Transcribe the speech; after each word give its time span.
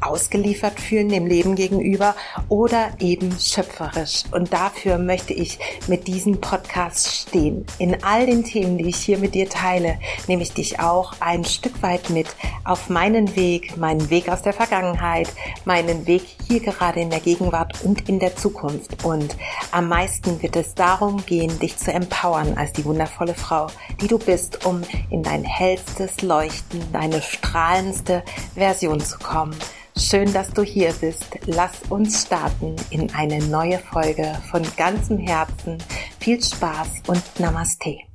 ausgeliefert 0.00 0.80
fühlen 0.80 1.08
dem 1.08 1.26
Leben 1.26 1.54
gegenüber 1.54 2.14
oder 2.48 2.90
eben 2.98 3.34
schöpferisch. 3.38 4.24
Und 4.32 4.52
dafür 4.52 4.98
möchte 4.98 5.32
ich 5.32 5.58
mit 5.88 6.06
diesem 6.06 6.40
Podcast 6.40 7.14
stehen. 7.14 7.64
In 7.78 8.02
all 8.02 8.26
den 8.26 8.44
Themen, 8.44 8.78
die 8.78 8.88
ich 8.88 8.96
hier 8.96 9.18
mit 9.18 9.34
dir 9.34 9.48
teile, 9.48 9.98
nehme 10.26 10.42
ich 10.42 10.52
dich 10.52 10.80
auch 10.80 11.14
ein 11.20 11.44
Stück 11.44 11.82
weit 11.82 12.10
mit 12.10 12.28
auf 12.64 12.88
meinen 12.88 13.36
Weg, 13.36 13.76
meinen 13.76 14.10
Weg 14.10 14.28
aus 14.28 14.42
der 14.42 14.52
Vergangenheit, 14.52 15.28
meinen 15.64 16.06
Weg 16.06 16.22
hier 16.50 16.60
gerade 16.60 17.00
in 17.00 17.10
der 17.10 17.20
Gegenwart 17.20 17.84
und 17.84 18.08
in 18.08 18.18
der 18.18 18.34
Zukunft. 18.34 19.04
Und 19.04 19.36
am 19.70 19.88
meisten 19.88 20.42
wird 20.42 20.56
es 20.56 20.74
darum 20.74 21.24
gehen, 21.24 21.56
dich 21.60 21.76
zu 21.76 21.92
empowern 21.92 22.54
als 22.56 22.72
die 22.72 22.84
wundervolle 22.84 23.34
Frau, 23.34 23.68
die 24.00 24.08
du 24.08 24.18
bist, 24.18 24.66
um 24.66 24.82
in 25.10 25.22
dein 25.22 25.44
hellstes 25.44 26.22
Leuchten, 26.22 26.82
deine 26.92 27.22
strahlendste 27.22 28.24
Version 28.54 29.00
zu 29.00 29.18
kommen. 29.18 29.54
Schön, 29.96 30.32
dass 30.32 30.50
du 30.52 30.62
hier 30.62 30.92
bist. 31.00 31.38
Lass 31.46 31.82
uns 31.88 32.22
starten 32.22 32.74
in 32.90 33.14
eine 33.14 33.38
neue 33.44 33.78
Folge 33.78 34.36
von 34.50 34.62
ganzem 34.76 35.18
Herzen. 35.18 35.78
Viel 36.18 36.42
Spaß 36.42 36.88
und 37.06 37.22
Namaste. 37.38 38.09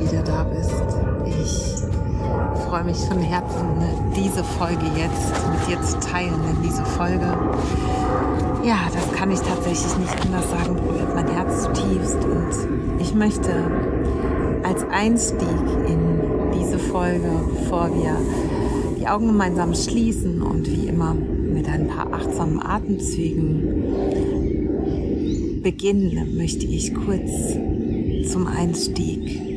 Wieder 0.00 0.22
da 0.22 0.44
bist. 0.44 0.72
Ich 1.26 1.74
freue 2.66 2.84
mich 2.84 2.98
von 2.98 3.18
Herzen, 3.18 3.66
diese 4.16 4.44
Folge 4.44 4.86
jetzt 4.96 5.32
mit 5.50 5.68
dir 5.68 5.82
zu 5.82 5.98
teilen, 6.00 6.34
denn 6.46 6.62
diese 6.62 6.84
Folge 6.84 7.36
ja, 8.64 8.88
das 8.92 9.12
kann 9.12 9.30
ich 9.30 9.38
tatsächlich 9.40 9.96
nicht 9.98 10.20
anders 10.26 10.50
sagen, 10.50 10.74
berührt 10.74 11.14
mein 11.14 11.28
Herz 11.28 11.62
zutiefst. 11.62 12.18
Und 12.24 13.00
ich 13.00 13.14
möchte 13.14 13.50
als 14.62 14.84
Einstieg 14.90 15.48
in 15.88 16.20
diese 16.58 16.78
Folge, 16.78 17.30
bevor 17.54 17.88
wir 17.94 18.16
die 19.00 19.06
Augen 19.06 19.28
gemeinsam 19.28 19.74
schließen 19.74 20.42
und 20.42 20.66
wie 20.66 20.88
immer 20.88 21.14
mit 21.14 21.66
ein 21.68 21.86
paar 21.88 22.12
achtsamen 22.12 22.60
Atemzügen 22.62 23.62
beginnen, 25.62 26.36
möchte 26.36 26.66
ich 26.66 26.94
kurz 26.94 27.54
zum 28.30 28.46
Einstieg 28.46 29.47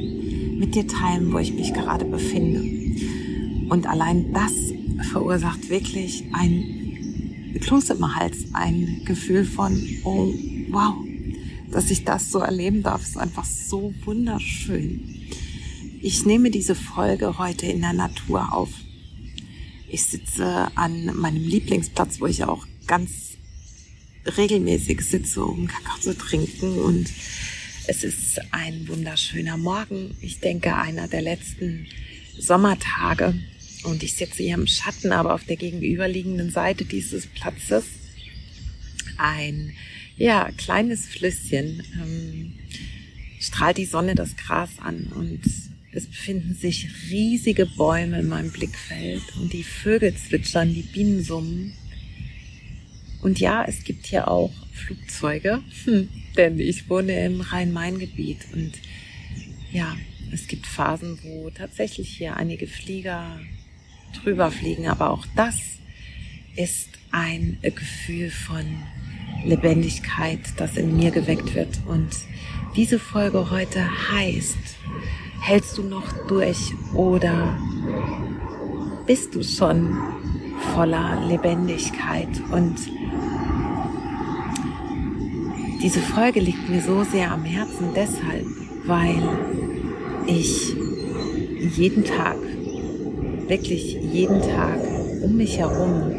mit 0.61 0.75
dir 0.75 0.87
teilen, 0.87 1.33
wo 1.33 1.39
ich 1.39 1.53
mich 1.53 1.73
gerade 1.73 2.05
befinde. 2.05 2.61
Und 3.69 3.87
allein 3.87 4.31
das 4.31 4.53
verursacht 5.09 5.69
wirklich 5.69 6.23
ein 6.33 7.57
Kloß 7.59 7.89
im 7.89 8.15
Hals, 8.15 8.37
ein 8.53 9.01
Gefühl 9.03 9.43
von, 9.43 9.73
oh, 10.03 10.31
wow, 10.69 10.93
dass 11.71 11.89
ich 11.89 12.05
das 12.05 12.31
so 12.31 12.39
erleben 12.39 12.83
darf, 12.83 13.01
ist 13.01 13.17
einfach 13.17 13.43
so 13.43 13.91
wunderschön. 14.05 15.01
Ich 15.99 16.25
nehme 16.27 16.51
diese 16.51 16.75
Folge 16.75 17.39
heute 17.39 17.65
in 17.65 17.81
der 17.81 17.93
Natur 17.93 18.53
auf. 18.53 18.69
Ich 19.89 20.03
sitze 20.03 20.67
an 20.75 21.05
meinem 21.15 21.43
Lieblingsplatz, 21.43 22.21
wo 22.21 22.27
ich 22.27 22.43
auch 22.43 22.67
ganz 22.85 23.31
regelmäßig 24.37 25.01
sitze, 25.01 25.43
um 25.43 25.65
Kakao 25.65 25.99
zu 25.99 26.15
trinken 26.15 26.77
und 26.77 27.09
es 27.87 28.03
ist 28.03 28.39
ein 28.51 28.87
wunderschöner 28.87 29.57
Morgen. 29.57 30.15
Ich 30.21 30.39
denke, 30.39 30.75
einer 30.75 31.07
der 31.07 31.21
letzten 31.21 31.87
Sommertage. 32.37 33.33
Und 33.83 34.03
ich 34.03 34.13
sitze 34.15 34.43
hier 34.43 34.55
im 34.55 34.67
Schatten, 34.67 35.11
aber 35.11 35.33
auf 35.33 35.43
der 35.45 35.55
gegenüberliegenden 35.55 36.51
Seite 36.51 36.85
dieses 36.85 37.25
Platzes 37.25 37.85
ein 39.17 39.73
ja, 40.17 40.49
kleines 40.57 41.07
Flüsschen 41.07 41.83
ähm, 41.99 42.53
strahlt 43.39 43.77
die 43.77 43.85
Sonne 43.85 44.13
das 44.13 44.35
Gras 44.35 44.69
an 44.79 45.11
und 45.15 45.41
es 45.91 46.05
befinden 46.05 46.53
sich 46.53 46.87
riesige 47.09 47.65
Bäume 47.65 48.19
in 48.19 48.27
meinem 48.27 48.51
Blickfeld 48.51 49.23
und 49.37 49.51
die 49.51 49.63
Vögel 49.63 50.15
zwitschern, 50.15 50.73
die 50.73 50.83
Bienen 50.83 51.23
summen. 51.23 51.73
Und 53.21 53.39
ja, 53.39 53.65
es 53.65 53.83
gibt 53.83 54.05
hier 54.07 54.27
auch 54.27 54.53
Flugzeuge, 54.71 55.61
hm, 55.85 56.09
denn 56.37 56.59
ich 56.59 56.89
wohne 56.89 57.25
im 57.25 57.41
Rhein-Main-Gebiet 57.41 58.39
und 58.53 58.73
ja, 59.71 59.95
es 60.31 60.47
gibt 60.47 60.65
Phasen, 60.65 61.19
wo 61.23 61.49
tatsächlich 61.49 62.09
hier 62.09 62.37
einige 62.37 62.67
Flieger 62.67 63.39
drüber 64.23 64.51
fliegen. 64.51 64.87
Aber 64.87 65.09
auch 65.09 65.25
das 65.35 65.57
ist 66.55 66.89
ein 67.11 67.57
Gefühl 67.61 68.29
von 68.29 68.65
Lebendigkeit, 69.45 70.39
das 70.57 70.77
in 70.77 70.95
mir 70.95 71.11
geweckt 71.11 71.55
wird. 71.55 71.79
Und 71.87 72.09
diese 72.75 72.99
Folge 72.99 73.49
heute 73.49 73.85
heißt, 74.11 74.57
hältst 75.41 75.77
du 75.77 75.83
noch 75.83 76.27
durch 76.27 76.73
oder 76.93 77.57
bist 79.05 79.35
du 79.35 79.43
schon 79.43 79.97
voller 80.73 81.25
Lebendigkeit? 81.27 82.29
Und 82.51 82.77
diese 85.81 85.99
Folge 85.99 86.39
liegt 86.39 86.69
mir 86.69 86.81
so 86.81 87.03
sehr 87.03 87.31
am 87.31 87.43
Herzen 87.43 87.89
deshalb, 87.95 88.45
weil 88.85 89.21
ich 90.27 90.75
jeden 91.75 92.03
Tag 92.03 92.37
wirklich 93.47 93.97
jeden 94.13 94.41
Tag 94.41 94.79
um 95.23 95.37
mich 95.37 95.57
herum 95.57 96.13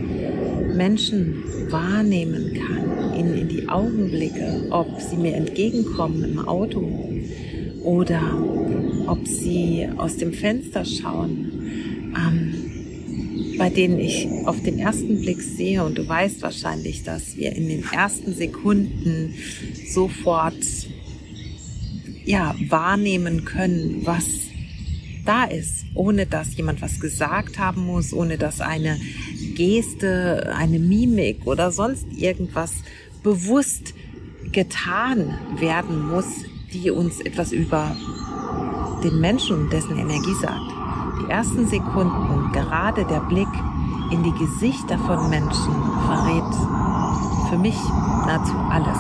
Menschen 0.74 1.44
wahrnehmen 1.70 2.54
kann, 2.54 3.14
ihnen 3.14 3.38
in 3.38 3.48
die 3.48 3.68
Augen 3.68 4.10
blicke, 4.10 4.66
ob 4.70 5.00
sie 5.00 5.16
mir 5.16 5.34
entgegenkommen 5.34 6.24
im 6.24 6.38
Auto 6.40 6.82
oder 7.84 8.20
ob 9.06 9.26
sie 9.26 9.88
aus 9.96 10.16
dem 10.16 10.32
Fenster 10.32 10.84
schauen, 10.84 11.52
ähm, 12.16 12.51
bei 13.62 13.70
denen 13.70 14.00
ich 14.00 14.29
auf 14.44 14.61
den 14.61 14.81
ersten 14.81 15.20
Blick 15.20 15.41
sehe, 15.41 15.85
und 15.85 15.97
du 15.97 16.09
weißt 16.09 16.43
wahrscheinlich, 16.43 17.05
dass 17.05 17.37
wir 17.37 17.55
in 17.55 17.69
den 17.69 17.85
ersten 17.93 18.35
Sekunden 18.35 19.37
sofort 19.88 20.56
ja, 22.25 22.56
wahrnehmen 22.69 23.44
können, 23.44 24.00
was 24.03 24.25
da 25.25 25.44
ist, 25.44 25.85
ohne 25.94 26.26
dass 26.26 26.56
jemand 26.56 26.82
was 26.82 26.99
gesagt 26.99 27.61
haben 27.61 27.87
muss, 27.87 28.12
ohne 28.12 28.37
dass 28.37 28.61
eine 28.61 28.99
Geste, 29.55 30.53
eine 30.56 30.81
Mimik 30.81 31.47
oder 31.47 31.70
sonst 31.70 32.06
irgendwas 32.17 32.73
bewusst 33.23 33.94
getan 34.50 35.38
werden 35.61 36.09
muss, 36.09 36.26
die 36.73 36.91
uns 36.91 37.20
etwas 37.20 37.53
über 37.53 37.97
den 39.05 39.20
Menschen 39.20 39.55
und 39.55 39.73
dessen 39.73 39.97
Energie 39.97 40.35
sagt. 40.41 40.73
Die 41.23 41.31
ersten 41.31 41.69
Sekunden, 41.69 42.41
gerade 42.72 43.04
der 43.04 43.20
Blick 43.20 43.48
in 44.10 44.22
die 44.22 44.32
Gesichter 44.32 44.96
von 44.96 45.28
Menschen 45.28 45.74
verrät 46.06 46.54
für 47.50 47.58
mich 47.58 47.76
nahezu 48.26 48.54
alles. 48.70 48.98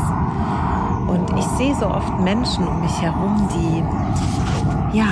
Und 1.08 1.38
ich 1.38 1.46
sehe 1.56 1.74
so 1.74 1.86
oft 1.86 2.20
Menschen 2.20 2.68
um 2.68 2.82
mich 2.82 3.00
herum, 3.00 3.48
die 3.54 4.98
ja, 4.98 5.06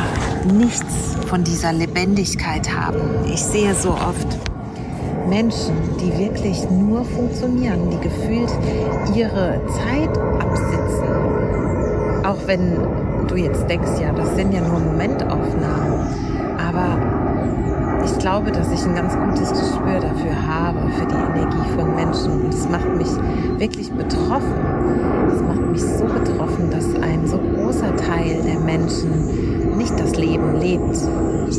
nichts 0.53 1.17
von 1.27 1.43
dieser 1.43 1.73
Lebendigkeit 1.73 2.71
haben. 2.71 3.01
Ich 3.33 3.43
sehe 3.43 3.75
so 3.75 3.93
oft 3.93 4.39
Menschen, 5.27 5.75
die 5.99 6.19
wirklich 6.19 6.69
nur 6.71 7.07
funktionieren, 7.07 7.89
die 7.89 8.01
gefühlt 8.01 8.53
ihre 9.15 9.59
Zeit 9.69 10.19
absitzen. 10.39 11.09
Auch 12.27 12.47
wenn 12.47 12.77
du 13.27 13.37
jetzt 13.37 13.67
denkst, 13.71 14.01
ja, 14.03 14.13
das 14.13 14.37
sind 14.37 14.53
ja 14.53 14.61
nur 14.61 14.81
Momentaufnahmen. 14.81 16.09
Aber 16.59 17.20
ich 18.05 18.19
glaube, 18.19 18.51
dass 18.53 18.71
ich 18.73 18.85
ein 18.87 18.95
ganz 18.95 19.15
gutes 19.15 19.51
Gespür 19.51 20.01
dafür 20.01 20.47
habe, 20.47 20.79
für 20.91 21.07
die 21.07 21.15
Energie 21.15 21.69
von 21.77 21.95
Menschen. 21.95 22.45
Und 22.45 22.55
es 22.55 22.69
macht 22.69 22.97
mich 22.97 23.09
wirklich 23.59 23.91
betroffen. 23.93 24.55
Es 25.33 25.43
macht 25.43 25.71
mich 25.71 25.83
so 25.83 26.05
betroffen, 26.05 26.71
dass 26.71 26.87
ein 27.03 27.27
so 27.27 27.39
großer 27.39 27.97
Teil 27.97 28.43
der 28.43 28.61
Menschen 28.61 29.77
nicht 29.77 29.99
das 29.99 30.17
Leben 30.17 30.59
lebt, 30.61 30.97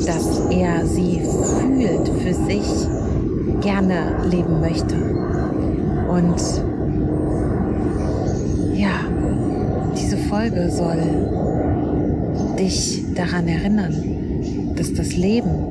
dass 0.06 0.42
er 0.50 0.86
sie 0.86 1.22
fühlt, 1.22 2.08
für 2.08 2.34
sich 2.34 2.88
gerne 3.62 4.18
leben 4.30 4.60
möchte. 4.60 4.96
Und 6.10 6.42
ja, 8.76 8.90
diese 9.98 10.18
Folge 10.18 10.70
soll 10.70 10.98
dich 12.58 13.04
daran 13.16 13.48
erinnern, 13.48 13.94
dass 14.76 14.94
das 14.94 15.16
Leben 15.16 15.71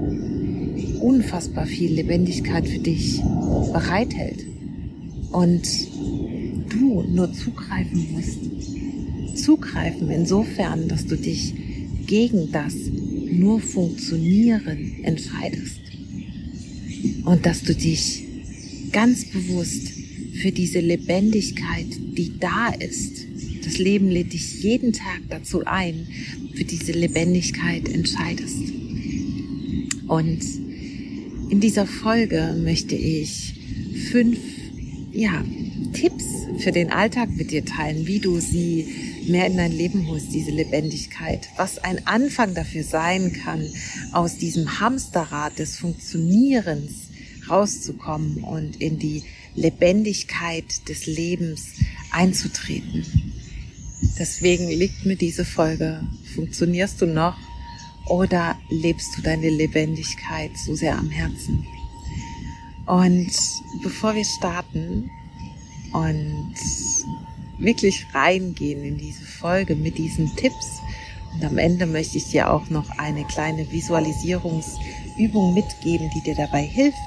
unfassbar 1.02 1.66
viel 1.66 1.92
Lebendigkeit 1.92 2.68
für 2.68 2.78
dich 2.78 3.20
bereithält 3.72 4.44
und 5.32 5.62
du 6.68 7.02
nur 7.02 7.32
zugreifen 7.32 8.06
musst. 8.12 9.38
Zugreifen 9.38 10.10
insofern, 10.10 10.88
dass 10.88 11.06
du 11.06 11.16
dich 11.16 11.54
gegen 12.06 12.50
das 12.52 12.74
nur 13.30 13.60
Funktionieren 13.60 15.04
entscheidest 15.04 15.80
und 17.24 17.46
dass 17.46 17.62
du 17.62 17.74
dich 17.74 18.24
ganz 18.92 19.24
bewusst 19.26 19.92
für 20.34 20.52
diese 20.52 20.80
Lebendigkeit, 20.80 21.86
die 22.16 22.32
da 22.38 22.68
ist, 22.70 23.26
das 23.64 23.78
Leben 23.78 24.08
lädt 24.08 24.32
dich 24.32 24.62
jeden 24.62 24.92
Tag 24.92 25.20
dazu 25.28 25.64
ein, 25.64 26.06
für 26.54 26.64
diese 26.64 26.92
Lebendigkeit 26.92 27.88
entscheidest. 27.88 28.72
Und 30.08 30.40
in 31.50 31.60
dieser 31.60 31.86
Folge 31.86 32.54
möchte 32.56 32.94
ich 32.94 33.54
fünf 34.10 34.38
ja, 35.12 35.44
Tipps 35.92 36.24
für 36.58 36.70
den 36.70 36.92
Alltag 36.92 37.30
mit 37.30 37.50
dir 37.50 37.64
teilen, 37.64 38.06
wie 38.06 38.20
du 38.20 38.38
sie 38.38 38.86
mehr 39.26 39.46
in 39.46 39.56
dein 39.56 39.72
Leben 39.72 40.06
holst, 40.06 40.32
diese 40.32 40.52
Lebendigkeit, 40.52 41.48
was 41.56 41.78
ein 41.78 42.06
Anfang 42.06 42.54
dafür 42.54 42.84
sein 42.84 43.32
kann, 43.32 43.66
aus 44.12 44.36
diesem 44.36 44.80
Hamsterrad 44.80 45.58
des 45.58 45.76
Funktionierens 45.76 47.08
rauszukommen 47.48 48.44
und 48.44 48.80
in 48.80 49.00
die 49.00 49.24
Lebendigkeit 49.56 50.88
des 50.88 51.06
Lebens 51.06 51.72
einzutreten. 52.12 53.04
Deswegen 54.18 54.68
liegt 54.68 55.04
mir 55.04 55.16
diese 55.16 55.44
Folge. 55.44 56.00
Funktionierst 56.34 57.02
du 57.02 57.06
noch 57.06 57.36
oder 58.06 58.56
lebst 58.68 59.16
du 59.16 59.22
deine 59.22 59.50
Lebendigkeit 59.50 60.56
so 60.56 60.74
sehr 60.74 60.98
am 60.98 61.10
Herzen? 61.10 61.66
Und 62.86 63.30
bevor 63.82 64.14
wir 64.14 64.24
starten 64.24 65.10
und 65.92 66.54
wirklich 67.58 68.06
reingehen 68.12 68.84
in 68.84 68.98
diese 68.98 69.24
Folge 69.24 69.76
mit 69.76 69.98
diesen 69.98 70.34
Tipps, 70.36 70.80
und 71.32 71.44
am 71.44 71.58
Ende 71.58 71.86
möchte 71.86 72.18
ich 72.18 72.24
dir 72.30 72.50
auch 72.50 72.68
noch 72.70 72.90
eine 72.98 73.24
kleine 73.24 73.70
Visualisierungsübung 73.70 75.54
mitgeben, 75.54 76.10
die 76.14 76.22
dir 76.22 76.34
dabei 76.34 76.62
hilft, 76.62 76.98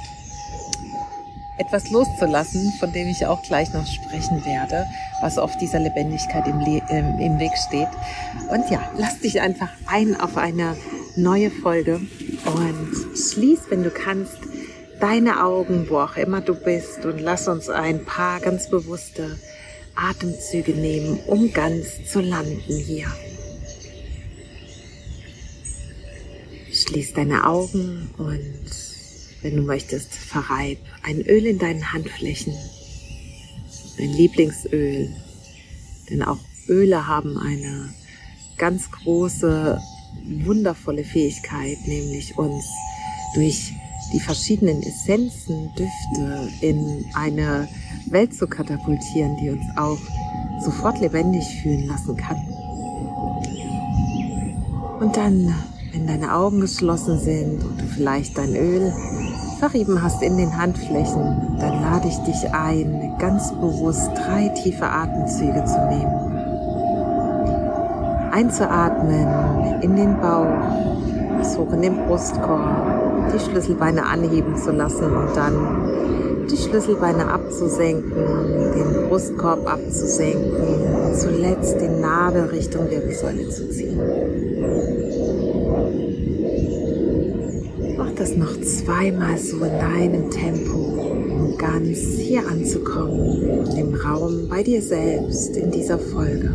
etwas 1.57 1.89
loszulassen, 1.91 2.73
von 2.79 2.91
dem 2.91 3.07
ich 3.07 3.25
auch 3.25 3.41
gleich 3.43 3.73
noch 3.73 3.85
sprechen 3.85 4.43
werde, 4.45 4.85
was 5.21 5.37
auf 5.37 5.55
dieser 5.57 5.79
Lebendigkeit 5.79 6.47
im, 6.47 6.59
Le 6.59 6.81
ähm, 6.89 7.19
im 7.19 7.39
Weg 7.39 7.51
steht. 7.67 7.89
Und 8.49 8.69
ja, 8.69 8.81
lass 8.97 9.19
dich 9.19 9.41
einfach 9.41 9.69
ein 9.87 10.19
auf 10.19 10.37
eine 10.37 10.75
neue 11.15 11.51
Folge 11.51 12.01
und 12.45 13.17
schließ, 13.17 13.61
wenn 13.69 13.83
du 13.83 13.91
kannst, 13.91 14.37
deine 14.99 15.43
Augen, 15.43 15.87
wo 15.89 15.97
auch 15.97 16.15
immer 16.15 16.39
du 16.39 16.55
bist 16.55 17.05
und 17.05 17.19
lass 17.19 17.47
uns 17.47 17.69
ein 17.69 18.05
paar 18.05 18.39
ganz 18.39 18.69
bewusste 18.69 19.37
Atemzüge 19.95 20.71
nehmen, 20.71 21.19
um 21.27 21.51
ganz 21.51 22.05
zu 22.09 22.21
landen 22.21 22.77
hier. 22.77 23.07
Schließ 26.71 27.13
deine 27.13 27.45
Augen 27.45 28.09
und 28.17 28.82
wenn 29.43 29.57
du 29.57 29.61
möchtest, 29.61 30.13
verreib 30.13 30.79
ein 31.03 31.21
Öl 31.21 31.45
in 31.45 31.59
deinen 31.59 31.93
Handflächen, 31.93 32.53
dein 33.97 34.09
Lieblingsöl, 34.09 35.09
denn 36.09 36.23
auch 36.23 36.39
Öle 36.67 37.07
haben 37.07 37.37
eine 37.37 37.93
ganz 38.57 38.89
große, 38.89 39.79
wundervolle 40.45 41.03
Fähigkeit, 41.03 41.77
nämlich 41.85 42.37
uns 42.37 42.65
durch 43.35 43.73
die 44.13 44.19
verschiedenen 44.19 44.81
Essenzen, 44.81 45.69
Düfte 45.77 46.49
in 46.61 47.05
eine 47.13 47.67
Welt 48.07 48.33
zu 48.33 48.47
katapultieren, 48.47 49.35
die 49.37 49.49
uns 49.49 49.65
auch 49.75 49.99
sofort 50.63 50.99
lebendig 51.01 51.43
fühlen 51.61 51.87
lassen 51.87 52.15
kann. 52.15 52.37
Und 54.99 55.17
dann, 55.17 55.53
wenn 55.91 56.07
deine 56.07 56.33
Augen 56.33 56.61
geschlossen 56.61 57.19
sind 57.19 57.63
und 57.63 57.81
du 57.81 57.85
vielleicht 57.87 58.37
dein 58.37 58.55
Öl 58.55 58.93
verrieben 59.69 60.03
hast 60.03 60.21
in 60.21 60.35
den 60.35 60.57
Handflächen, 60.57 61.57
dann 61.57 61.81
lade 61.81 62.09
ich 62.09 62.17
dich 62.23 62.53
ein, 62.53 63.13
ganz 63.17 63.49
bewusst 63.53 64.11
drei 64.13 64.49
tiefe 64.49 64.85
Atemzüge 64.85 65.63
zu 65.63 65.79
nehmen. 65.87 66.33
Einzuatmen 68.33 69.81
in 69.81 69.95
den 69.95 70.19
Bauch, 70.19 71.37
bis 71.37 71.57
hoch 71.57 71.71
in 71.71 71.81
den 71.81 71.95
Brustkorb, 71.95 73.31
die 73.33 73.39
Schlüsselbeine 73.39 74.05
anheben 74.05 74.57
zu 74.57 74.71
lassen 74.71 75.15
und 75.15 75.33
dann 75.33 76.47
die 76.51 76.57
Schlüsselbeine 76.57 77.31
abzusenken, 77.31 78.11
den 78.75 79.07
Brustkorb 79.07 79.65
abzusenken 79.65 81.05
und 81.05 81.15
zuletzt 81.15 81.79
den 81.79 82.01
Nabel 82.01 82.47
Richtung 82.47 82.89
Wirbelsäule 82.89 83.47
zu 83.47 83.69
ziehen. 83.69 83.97
Das 88.23 88.37
noch 88.37 88.61
zweimal 88.61 89.37
so 89.37 89.57
in 89.65 89.79
deinem 89.79 90.31
Tempo, 90.31 90.77
um 90.77 91.57
ganz 91.57 91.99
hier 92.17 92.47
anzukommen, 92.47 93.67
im 93.77 93.93
Raum 93.95 94.47
bei 94.47 94.63
dir 94.63 94.81
selbst 94.81 95.57
in 95.57 95.69
dieser 95.71 95.99
Folge. 95.99 96.49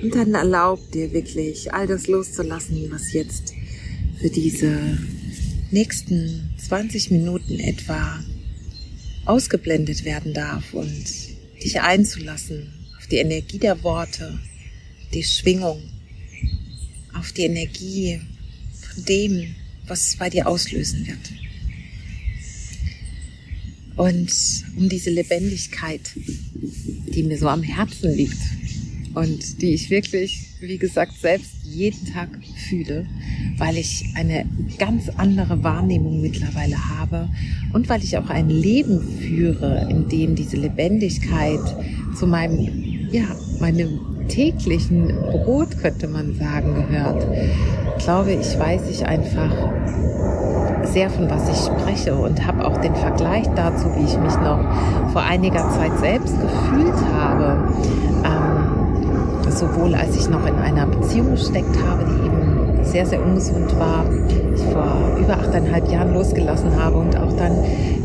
Und 0.00 0.14
dann 0.14 0.34
erlaub 0.34 0.78
dir 0.92 1.12
wirklich 1.12 1.74
all 1.74 1.88
das 1.88 2.06
loszulassen, 2.06 2.88
was 2.92 3.12
jetzt 3.12 3.54
für 4.20 4.30
diese 4.30 4.98
nächsten 5.70 6.50
20 6.58 7.10
Minuten 7.10 7.58
etwa 7.60 8.18
ausgeblendet 9.24 10.04
werden 10.04 10.32
darf 10.32 10.72
und 10.72 11.04
dich 11.62 11.80
einzulassen 11.80 12.72
auf 12.96 13.06
die 13.06 13.16
Energie 13.16 13.58
der 13.58 13.82
Worte, 13.82 14.38
die 15.12 15.22
Schwingung, 15.22 15.82
auf 17.14 17.32
die 17.32 17.42
Energie 17.42 18.20
von 18.80 19.04
dem, 19.04 19.54
was 19.86 20.08
es 20.08 20.16
bei 20.16 20.30
dir 20.30 20.46
auslösen 20.46 21.06
wird. 21.06 21.18
Und 23.96 24.32
um 24.76 24.88
diese 24.88 25.10
Lebendigkeit, 25.10 26.00
die 26.14 27.24
mir 27.24 27.36
so 27.36 27.48
am 27.48 27.62
Herzen 27.62 28.14
liegt 28.14 28.38
und 29.14 29.62
die 29.62 29.74
ich 29.74 29.90
wirklich, 29.90 30.54
wie 30.60 30.78
gesagt, 30.78 31.12
selbst 31.20 31.50
jeden 31.64 32.12
Tag 32.12 32.28
fühle, 32.68 33.06
weil 33.58 33.76
ich 33.76 34.04
eine 34.14 34.46
ganz 34.78 35.08
andere 35.16 35.62
Wahrnehmung 35.62 36.20
mittlerweile 36.20 36.76
habe 36.98 37.28
und 37.72 37.88
weil 37.88 38.02
ich 38.02 38.16
auch 38.18 38.30
ein 38.30 38.50
Leben 38.50 39.00
führe, 39.00 39.86
in 39.90 40.08
dem 40.08 40.34
diese 40.34 40.56
Lebendigkeit 40.56 41.60
zu 42.16 42.26
meinem, 42.26 43.08
ja, 43.12 43.24
meinem 43.60 44.00
täglichen 44.28 45.08
Brot, 45.30 45.78
könnte 45.78 46.08
man 46.08 46.34
sagen, 46.34 46.74
gehört, 46.74 47.26
glaube 47.98 48.32
ich, 48.32 48.58
weiß 48.58 48.88
ich 48.90 49.06
einfach 49.06 49.52
sehr 50.84 51.10
von 51.10 51.28
was 51.28 51.48
ich 51.48 51.56
spreche 51.56 52.14
und 52.14 52.46
habe 52.46 52.66
auch 52.66 52.78
den 52.78 52.94
Vergleich 52.94 53.46
dazu, 53.54 53.86
wie 53.96 54.04
ich 54.04 54.18
mich 54.18 54.34
noch 54.36 54.60
vor 55.12 55.22
einiger 55.22 55.70
Zeit 55.70 55.98
selbst 55.98 56.34
gefühlt 56.40 56.96
habe. 57.12 57.68
Sowohl 59.58 59.94
als 59.96 60.16
ich 60.16 60.30
noch 60.30 60.46
in 60.46 60.54
einer 60.54 60.86
Beziehung 60.86 61.32
gesteckt 61.32 61.76
habe, 61.84 62.04
die 62.04 62.26
eben 62.26 62.84
sehr, 62.84 63.04
sehr 63.04 63.20
ungesund 63.20 63.76
war, 63.76 64.04
ich 64.54 64.62
vor 64.72 65.18
über 65.18 65.34
achteinhalb 65.34 65.90
Jahren 65.90 66.14
losgelassen 66.14 66.76
habe 66.76 66.98
und 66.98 67.16
auch 67.16 67.32
dann 67.32 67.56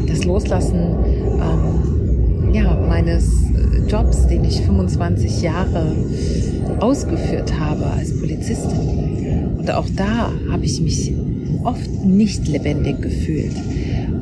das 0.07 0.25
Loslassen 0.25 0.95
ähm, 1.35 2.53
ja, 2.53 2.75
meines 2.87 3.29
Jobs, 3.87 4.25
den 4.25 4.43
ich 4.45 4.61
25 4.61 5.43
Jahre 5.43 5.95
ausgeführt 6.79 7.59
habe 7.59 7.85
als 7.85 8.19
Polizistin. 8.19 9.55
Und 9.57 9.71
auch 9.71 9.87
da 9.95 10.31
habe 10.51 10.65
ich 10.65 10.81
mich 10.81 11.13
oft 11.63 12.03
nicht 12.03 12.47
lebendig 12.47 12.99
gefühlt. 13.01 13.55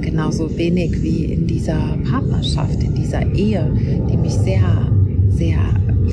Genauso 0.01 0.57
wenig 0.57 1.01
wie 1.01 1.25
in 1.25 1.47
dieser 1.47 1.97
Partnerschaft, 2.09 2.83
in 2.83 2.95
dieser 2.95 3.25
Ehe, 3.33 3.71
die 4.11 4.17
mich 4.17 4.33
sehr, 4.33 4.91
sehr 5.29 5.57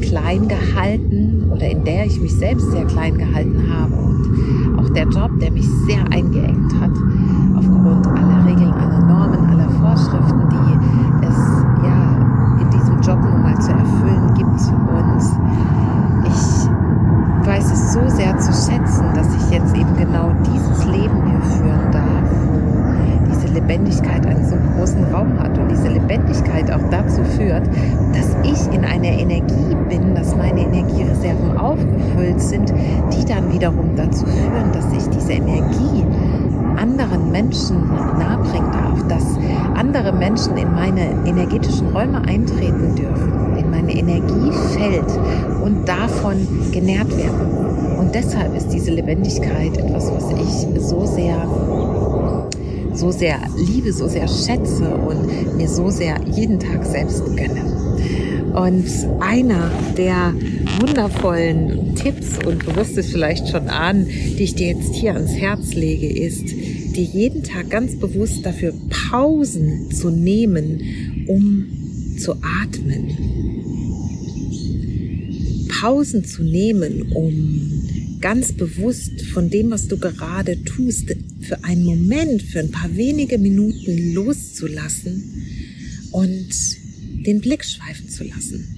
klein 0.00 0.48
gehalten 0.48 1.50
oder 1.52 1.70
in 1.70 1.84
der 1.84 2.06
ich 2.06 2.20
mich 2.20 2.34
selbst 2.34 2.70
sehr 2.70 2.84
klein 2.84 3.16
gehalten 3.18 3.64
habe. 3.72 3.94
Und 3.94 4.78
auch 4.78 4.88
der 4.90 5.04
Job, 5.04 5.30
der 5.40 5.50
mich 5.50 5.68
sehr 5.86 6.02
eingeengt 6.10 6.74
hat 6.80 6.92
aufgrund 7.56 8.06
aller 8.06 8.46
Regeln, 8.46 8.72
aller 8.72 9.00
Normen, 9.06 9.46
aller 9.50 9.68
Vorschriften, 9.70 10.48
die 10.50 11.26
es 11.26 11.36
ja 11.84 12.60
in 12.60 12.70
diesem 12.70 13.00
Job 13.00 13.18
nun 13.20 13.42
mal 13.42 13.58
zu 13.60 13.72
erfüllen 13.72 14.34
gibt. 14.34 14.48
Und 14.48 15.22
ich 16.26 17.46
weiß 17.46 17.72
es 17.72 17.92
so 17.92 18.00
sehr 18.08 18.36
zu 18.38 18.52
schätzen, 18.52 19.06
dass 19.14 19.34
ich 19.34 19.50
jetzt 19.50 19.74
eben 19.76 19.96
genau 19.96 20.32
dieses 20.44 20.84
Leben 20.86 21.17
Lebendigkeit 23.68 24.26
einen 24.26 24.48
so 24.48 24.56
großen 24.74 25.12
Raum 25.12 25.38
hat 25.38 25.58
und 25.58 25.70
diese 25.70 25.88
Lebendigkeit 25.88 26.70
auch 26.72 26.80
dazu 26.90 27.22
führt, 27.36 27.66
dass 28.14 28.34
ich 28.42 28.74
in 28.74 28.82
einer 28.82 29.08
Energie 29.08 29.76
bin, 29.90 30.14
dass 30.14 30.34
meine 30.34 30.60
Energiereserven 30.60 31.58
aufgefüllt 31.58 32.40
sind, 32.40 32.72
die 33.12 33.26
dann 33.26 33.52
wiederum 33.52 33.94
dazu 33.94 34.24
führen, 34.24 34.72
dass 34.72 34.90
ich 34.92 35.06
diese 35.10 35.32
Energie 35.32 36.06
anderen 36.78 37.30
Menschen 37.30 37.86
nahebringen 38.18 38.72
darf, 38.72 39.06
dass 39.08 39.36
andere 39.74 40.12
Menschen 40.14 40.56
in 40.56 40.72
meine 40.72 41.10
energetischen 41.26 41.88
Räume 41.88 42.22
eintreten 42.26 42.94
dürfen, 42.94 43.56
in 43.58 43.70
meine 43.70 43.92
Energiefeld 43.92 45.04
und 45.62 45.86
davon 45.86 46.36
genährt 46.72 47.14
werden. 47.18 47.98
Und 47.98 48.14
deshalb 48.14 48.56
ist 48.56 48.68
diese 48.68 48.92
Lebendigkeit 48.92 49.76
etwas, 49.76 50.10
was 50.10 50.30
ich 50.32 50.80
so 50.80 51.04
sehr 51.04 51.36
so 52.98 53.12
sehr 53.12 53.38
liebe, 53.56 53.92
so 53.92 54.08
sehr 54.08 54.26
schätze 54.26 54.88
und 54.88 55.56
mir 55.56 55.68
so 55.68 55.88
sehr 55.88 56.20
jeden 56.34 56.58
Tag 56.58 56.84
selbst 56.84 57.24
gönne. 57.36 57.64
Und 58.54 58.86
einer 59.20 59.70
der 59.96 60.34
wundervollen 60.80 61.94
Tipps, 61.94 62.44
und 62.44 62.66
du 62.66 62.74
wirst 62.74 62.98
es 62.98 63.10
vielleicht 63.10 63.48
schon 63.48 63.68
ahnen, 63.68 64.06
die 64.06 64.42
ich 64.42 64.56
dir 64.56 64.68
jetzt 64.68 64.94
hier 64.94 65.14
ans 65.14 65.32
Herz 65.32 65.74
lege, 65.74 66.08
ist, 66.08 66.50
dir 66.50 67.04
jeden 67.04 67.44
Tag 67.44 67.70
ganz 67.70 67.94
bewusst 67.96 68.44
dafür 68.44 68.74
Pausen 69.10 69.92
zu 69.92 70.10
nehmen, 70.10 70.80
um 71.28 71.66
zu 72.18 72.32
atmen. 72.32 73.16
Pausen 75.68 76.24
zu 76.24 76.42
nehmen, 76.42 77.12
um 77.12 78.18
ganz 78.20 78.52
bewusst 78.52 79.22
von 79.32 79.50
dem, 79.50 79.70
was 79.70 79.86
du 79.86 79.98
gerade 79.98 80.64
tust, 80.64 81.14
für 81.40 81.64
einen 81.64 81.84
Moment, 81.84 82.42
für 82.42 82.60
ein 82.60 82.70
paar 82.70 82.94
wenige 82.96 83.38
Minuten 83.38 84.12
loszulassen 84.12 85.46
und 86.10 86.48
den 87.26 87.40
Blick 87.40 87.64
schweifen 87.64 88.08
zu 88.08 88.24
lassen. 88.24 88.74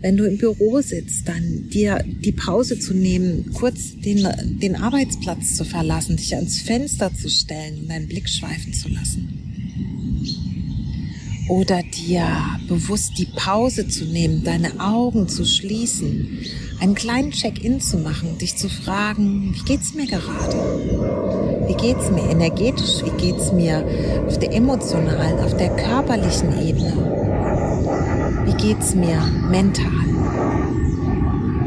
Wenn 0.00 0.16
du 0.16 0.24
im 0.24 0.36
Büro 0.36 0.80
sitzt, 0.82 1.26
dann 1.26 1.68
dir 1.70 2.04
die 2.06 2.32
Pause 2.32 2.78
zu 2.78 2.94
nehmen, 2.94 3.50
kurz 3.54 3.98
den, 3.98 4.28
den 4.60 4.76
Arbeitsplatz 4.76 5.56
zu 5.56 5.64
verlassen, 5.64 6.16
dich 6.16 6.34
ans 6.34 6.60
Fenster 6.60 7.12
zu 7.14 7.28
stellen 7.28 7.80
und 7.80 7.88
deinen 7.88 8.06
Blick 8.06 8.28
schweifen 8.28 8.72
zu 8.74 8.88
lassen. 8.88 9.45
Oder 11.48 11.82
dir 11.82 12.26
bewusst 12.68 13.18
die 13.18 13.26
Pause 13.26 13.86
zu 13.86 14.04
nehmen, 14.04 14.42
deine 14.42 14.80
Augen 14.80 15.28
zu 15.28 15.44
schließen, 15.44 16.40
einen 16.80 16.96
kleinen 16.96 17.30
Check-in 17.30 17.80
zu 17.80 17.98
machen, 17.98 18.36
dich 18.38 18.56
zu 18.56 18.68
fragen, 18.68 19.54
wie 19.54 19.62
geht's 19.64 19.94
mir 19.94 20.06
gerade? 20.06 21.66
Wie 21.68 21.74
geht's 21.74 22.10
mir 22.10 22.28
energetisch? 22.30 23.04
Wie 23.04 23.16
geht's 23.22 23.52
mir 23.52 23.84
auf 24.26 24.38
der 24.38 24.52
emotionalen, 24.54 25.38
auf 25.38 25.56
der 25.56 25.70
körperlichen 25.76 26.66
Ebene? 26.66 26.92
Wie 28.44 28.54
geht's 28.54 28.96
mir 28.96 29.20
mental? 29.48 29.86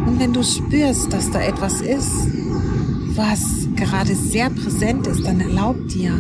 Und 0.08 0.20
wenn 0.20 0.34
du 0.34 0.44
spürst, 0.44 1.14
dass 1.14 1.32
da 1.32 1.42
etwas 1.42 1.80
ist, 1.80 2.28
was 3.16 3.68
gerade 3.76 4.14
sehr 4.16 4.50
präsent 4.50 5.08
ist, 5.08 5.26
dann 5.26 5.40
erlaub 5.40 5.76
dir, 5.88 6.12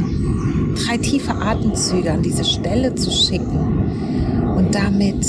drei 0.85 0.97
tiefe 0.97 1.33
Atemzüge 1.33 2.11
an 2.11 2.21
diese 2.21 2.43
Stelle 2.43 2.95
zu 2.95 3.11
schicken 3.11 4.53
und 4.55 4.73
damit 4.73 5.25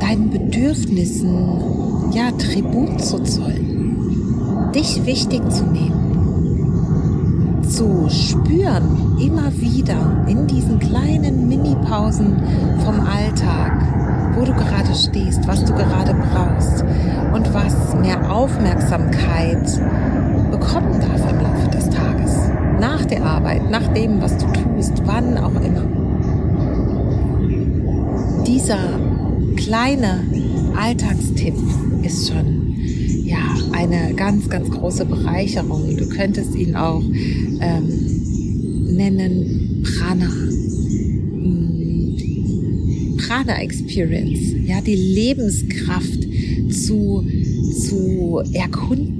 deinen 0.00 0.30
Bedürfnissen 0.30 2.12
ja 2.12 2.30
Tribut 2.32 3.00
zu 3.00 3.22
zollen, 3.22 4.72
dich 4.74 5.04
wichtig 5.04 5.42
zu 5.50 5.64
nehmen, 5.64 7.62
zu 7.62 8.08
spüren 8.10 9.18
immer 9.20 9.52
wieder 9.60 10.24
in 10.28 10.46
diesen 10.46 10.78
kleinen 10.78 11.48
Mini-Pausen 11.48 12.36
vom 12.84 13.00
Alltag, 13.00 13.72
wo 14.34 14.44
du 14.44 14.52
gerade 14.52 14.94
stehst, 14.94 15.46
was 15.48 15.64
du 15.64 15.72
gerade 15.74 16.14
brauchst 16.14 16.84
und 17.34 17.52
was 17.52 17.94
mehr 18.00 18.30
Aufmerksamkeit 18.30 19.80
bekommen 20.50 21.00
darf 21.00 21.30
im 21.30 21.40
Laufe 21.40 21.68
des 21.70 21.90
Tages. 21.90 22.50
Nach 22.78 23.04
Arbeit, 23.56 23.70
nach 23.70 23.92
dem, 23.92 24.20
was 24.20 24.36
du 24.38 24.46
tust, 24.46 24.92
wann 25.04 25.36
auch 25.38 25.54
immer. 25.60 25.84
Dieser 28.46 29.00
kleine 29.56 30.24
Alltagstipp 30.76 31.54
ist 32.02 32.28
schon 32.28 32.76
ja 33.24 33.38
eine 33.72 34.14
ganz, 34.14 34.48
ganz 34.48 34.70
große 34.70 35.04
Bereicherung. 35.06 35.96
Du 35.96 36.08
könntest 36.08 36.54
ihn 36.54 36.76
auch 36.76 37.02
ähm, 37.60 38.94
nennen 38.94 39.82
Prana 39.82 40.30
Prana 43.18 43.60
Experience, 43.60 44.54
ja, 44.66 44.80
die 44.80 44.94
Lebenskraft 44.94 46.22
zu, 46.70 47.26
zu 47.72 48.40
erkunden. 48.52 49.14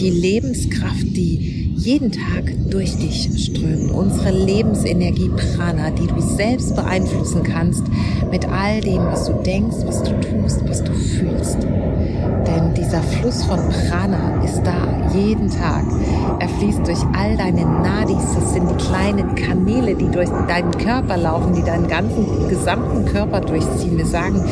Die 0.00 0.10
Lebenskraft, 0.10 1.16
die 1.16 1.53
jeden 1.84 2.10
Tag 2.10 2.50
durch 2.70 2.96
dich 2.96 3.28
strömt. 3.36 3.90
Unsere 3.90 4.30
Lebensenergie 4.30 5.28
Prana, 5.28 5.90
die 5.90 6.06
du 6.06 6.18
selbst 6.18 6.74
beeinflussen 6.74 7.42
kannst 7.42 7.84
mit 8.30 8.48
all 8.48 8.80
dem, 8.80 9.04
was 9.04 9.26
du 9.26 9.34
denkst, 9.42 9.76
was 9.84 10.02
du 10.02 10.18
tust, 10.18 10.66
was 10.66 10.82
du 10.82 10.92
fühlst. 10.94 11.58
Denn 11.62 12.72
dieser 12.74 13.02
Fluss 13.02 13.44
von 13.44 13.58
Prana 13.58 14.42
ist 14.42 14.62
da 14.64 15.10
jeden 15.14 15.50
Tag. 15.50 15.84
Er 16.40 16.48
fließt 16.48 16.86
durch 16.86 17.00
all 17.14 17.36
deine 17.36 17.66
Nadis. 17.66 18.34
Das 18.34 18.54
sind 18.54 18.70
die 18.70 18.82
kleinen 18.82 19.34
Kanäle, 19.34 19.94
die 19.94 20.08
durch 20.08 20.30
deinen 20.48 20.72
Körper 20.72 21.18
laufen, 21.18 21.54
die 21.54 21.62
deinen 21.62 21.86
ganzen 21.86 22.48
gesamten 22.48 23.04
Körper 23.04 23.40
durchziehen. 23.40 23.98
Wir 23.98 24.06
sagen 24.06 24.42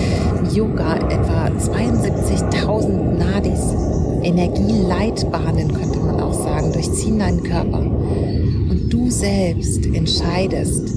Yoga 0.53 0.97
etwa 0.97 1.47
72.000 1.47 3.19
Nadis. 3.19 4.02
Energieleitbahnen 4.25 5.73
könnte 5.73 5.99
man 5.99 6.21
auch 6.21 6.35
sagen, 6.35 6.73
durchziehen 6.73 7.19
deinen 7.19 7.43
Körper. 7.43 7.81
Und 7.81 8.87
du 8.89 9.11
selbst 9.11 9.87
entscheidest, 9.87 10.93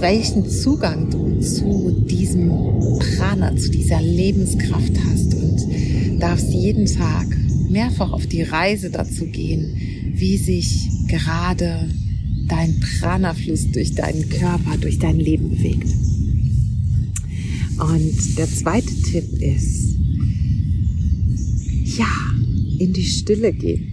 welchen 0.00 0.48
Zugang 0.48 1.10
du 1.10 1.40
zu 1.40 1.90
diesem 2.08 2.50
Prana, 2.98 3.56
zu 3.56 3.70
dieser 3.70 4.00
Lebenskraft 4.00 4.92
hast 5.08 5.34
und 5.34 6.20
darfst 6.20 6.50
jeden 6.50 6.86
Tag 6.86 7.26
mehrfach 7.68 8.12
auf 8.12 8.26
die 8.26 8.42
Reise 8.42 8.90
dazu 8.90 9.26
gehen, 9.26 9.76
wie 10.14 10.36
sich 10.36 10.88
gerade 11.08 11.88
dein 12.48 12.78
Prana-Fluss 12.80 13.70
durch 13.72 13.94
deinen 13.94 14.28
Körper, 14.28 14.76
durch 14.80 14.98
dein 14.98 15.18
Leben 15.18 15.50
bewegt. 15.50 15.88
Und 17.80 18.38
der 18.38 18.48
zweite 18.48 18.94
Tipp 19.02 19.40
ist, 19.40 19.96
ja, 21.96 22.10
in 22.78 22.92
die 22.92 23.04
Stille 23.04 23.52
gehen. 23.52 23.92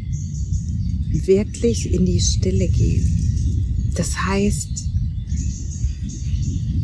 Wirklich 1.26 1.94
in 1.94 2.06
die 2.06 2.22
Stille 2.22 2.68
gehen. 2.68 3.92
Das 3.96 4.16
heißt, 4.26 4.86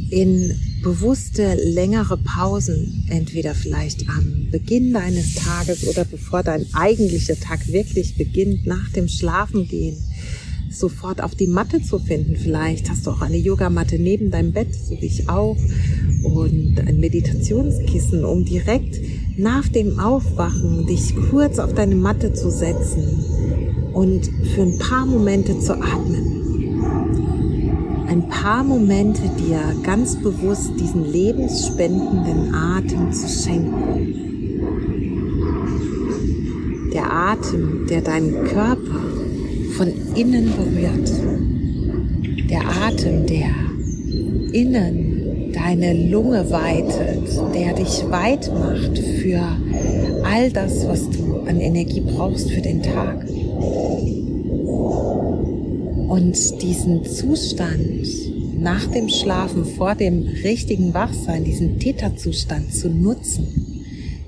in 0.09 0.55
bewusste 0.81 1.55
längere 1.55 2.17
Pausen, 2.17 3.05
entweder 3.09 3.55
vielleicht 3.55 4.07
am 4.07 4.49
Beginn 4.51 4.93
deines 4.93 5.33
Tages 5.33 5.87
oder 5.87 6.05
bevor 6.05 6.43
dein 6.43 6.65
eigentlicher 6.73 7.39
Tag 7.39 7.67
wirklich 7.67 8.15
beginnt, 8.15 8.67
nach 8.67 8.89
dem 8.89 9.07
Schlafengehen, 9.07 9.97
sofort 10.69 11.21
auf 11.21 11.33
die 11.33 11.47
Matte 11.47 11.81
zu 11.81 11.97
finden. 11.97 12.35
Vielleicht 12.35 12.89
hast 12.89 13.07
du 13.07 13.11
auch 13.11 13.21
eine 13.21 13.37
Yogamatte 13.37 13.97
neben 13.97 14.29
deinem 14.29 14.51
Bett, 14.51 14.75
so 14.75 14.99
wie 15.01 15.07
ich 15.07 15.27
auch, 15.27 15.57
und 16.25 16.79
ein 16.85 16.99
Meditationskissen, 16.99 18.25
um 18.25 18.45
direkt 18.45 18.99
nach 19.37 19.67
dem 19.67 19.99
Aufwachen 19.99 20.85
dich 20.87 21.15
kurz 21.29 21.59
auf 21.59 21.73
deine 21.73 21.95
Matte 21.95 22.33
zu 22.33 22.49
setzen 22.49 23.25
und 23.93 24.29
für 24.55 24.61
ein 24.61 24.77
paar 24.77 25.05
Momente 25.05 25.59
zu 25.59 25.73
atmen 25.73 26.35
ein 28.15 28.29
paar 28.29 28.63
Momente 28.63 29.23
dir 29.37 29.59
ganz 29.83 30.15
bewusst 30.15 30.71
diesen 30.79 31.11
lebensspendenden 31.11 32.53
Atem 32.53 33.11
zu 33.11 33.27
schenken. 33.27 34.13
Der 36.93 37.11
Atem, 37.11 37.85
der 37.89 37.99
deinen 38.01 38.45
Körper 38.45 39.01
von 39.75 39.91
innen 40.15 40.53
berührt. 40.55 41.11
Der 42.49 42.61
Atem, 42.85 43.25
der 43.25 43.49
innen 44.53 45.04
deine 45.55 45.93
Lunge 45.93 46.51
weitet, 46.51 47.23
der 47.55 47.73
dich 47.73 48.03
weit 48.09 48.51
macht 48.53 48.99
für 48.99 49.41
all 50.23 50.51
das, 50.51 50.85
was 50.87 51.09
du 51.09 51.39
an 51.47 51.59
Energie 51.61 52.01
brauchst 52.01 52.51
für 52.51 52.61
den 52.61 52.83
Tag. 52.83 53.25
Und 56.09 56.61
diesen 56.61 57.05
Zustand 57.05 58.05
nach 58.59 58.85
dem 58.87 59.07
Schlafen, 59.09 59.65
vor 59.65 59.95
dem 59.95 60.27
richtigen 60.43 60.93
Wachsein, 60.93 61.43
diesen 61.43 61.79
Theta-Zustand 61.79 62.71
zu 62.73 62.87
nutzen, 62.89 63.47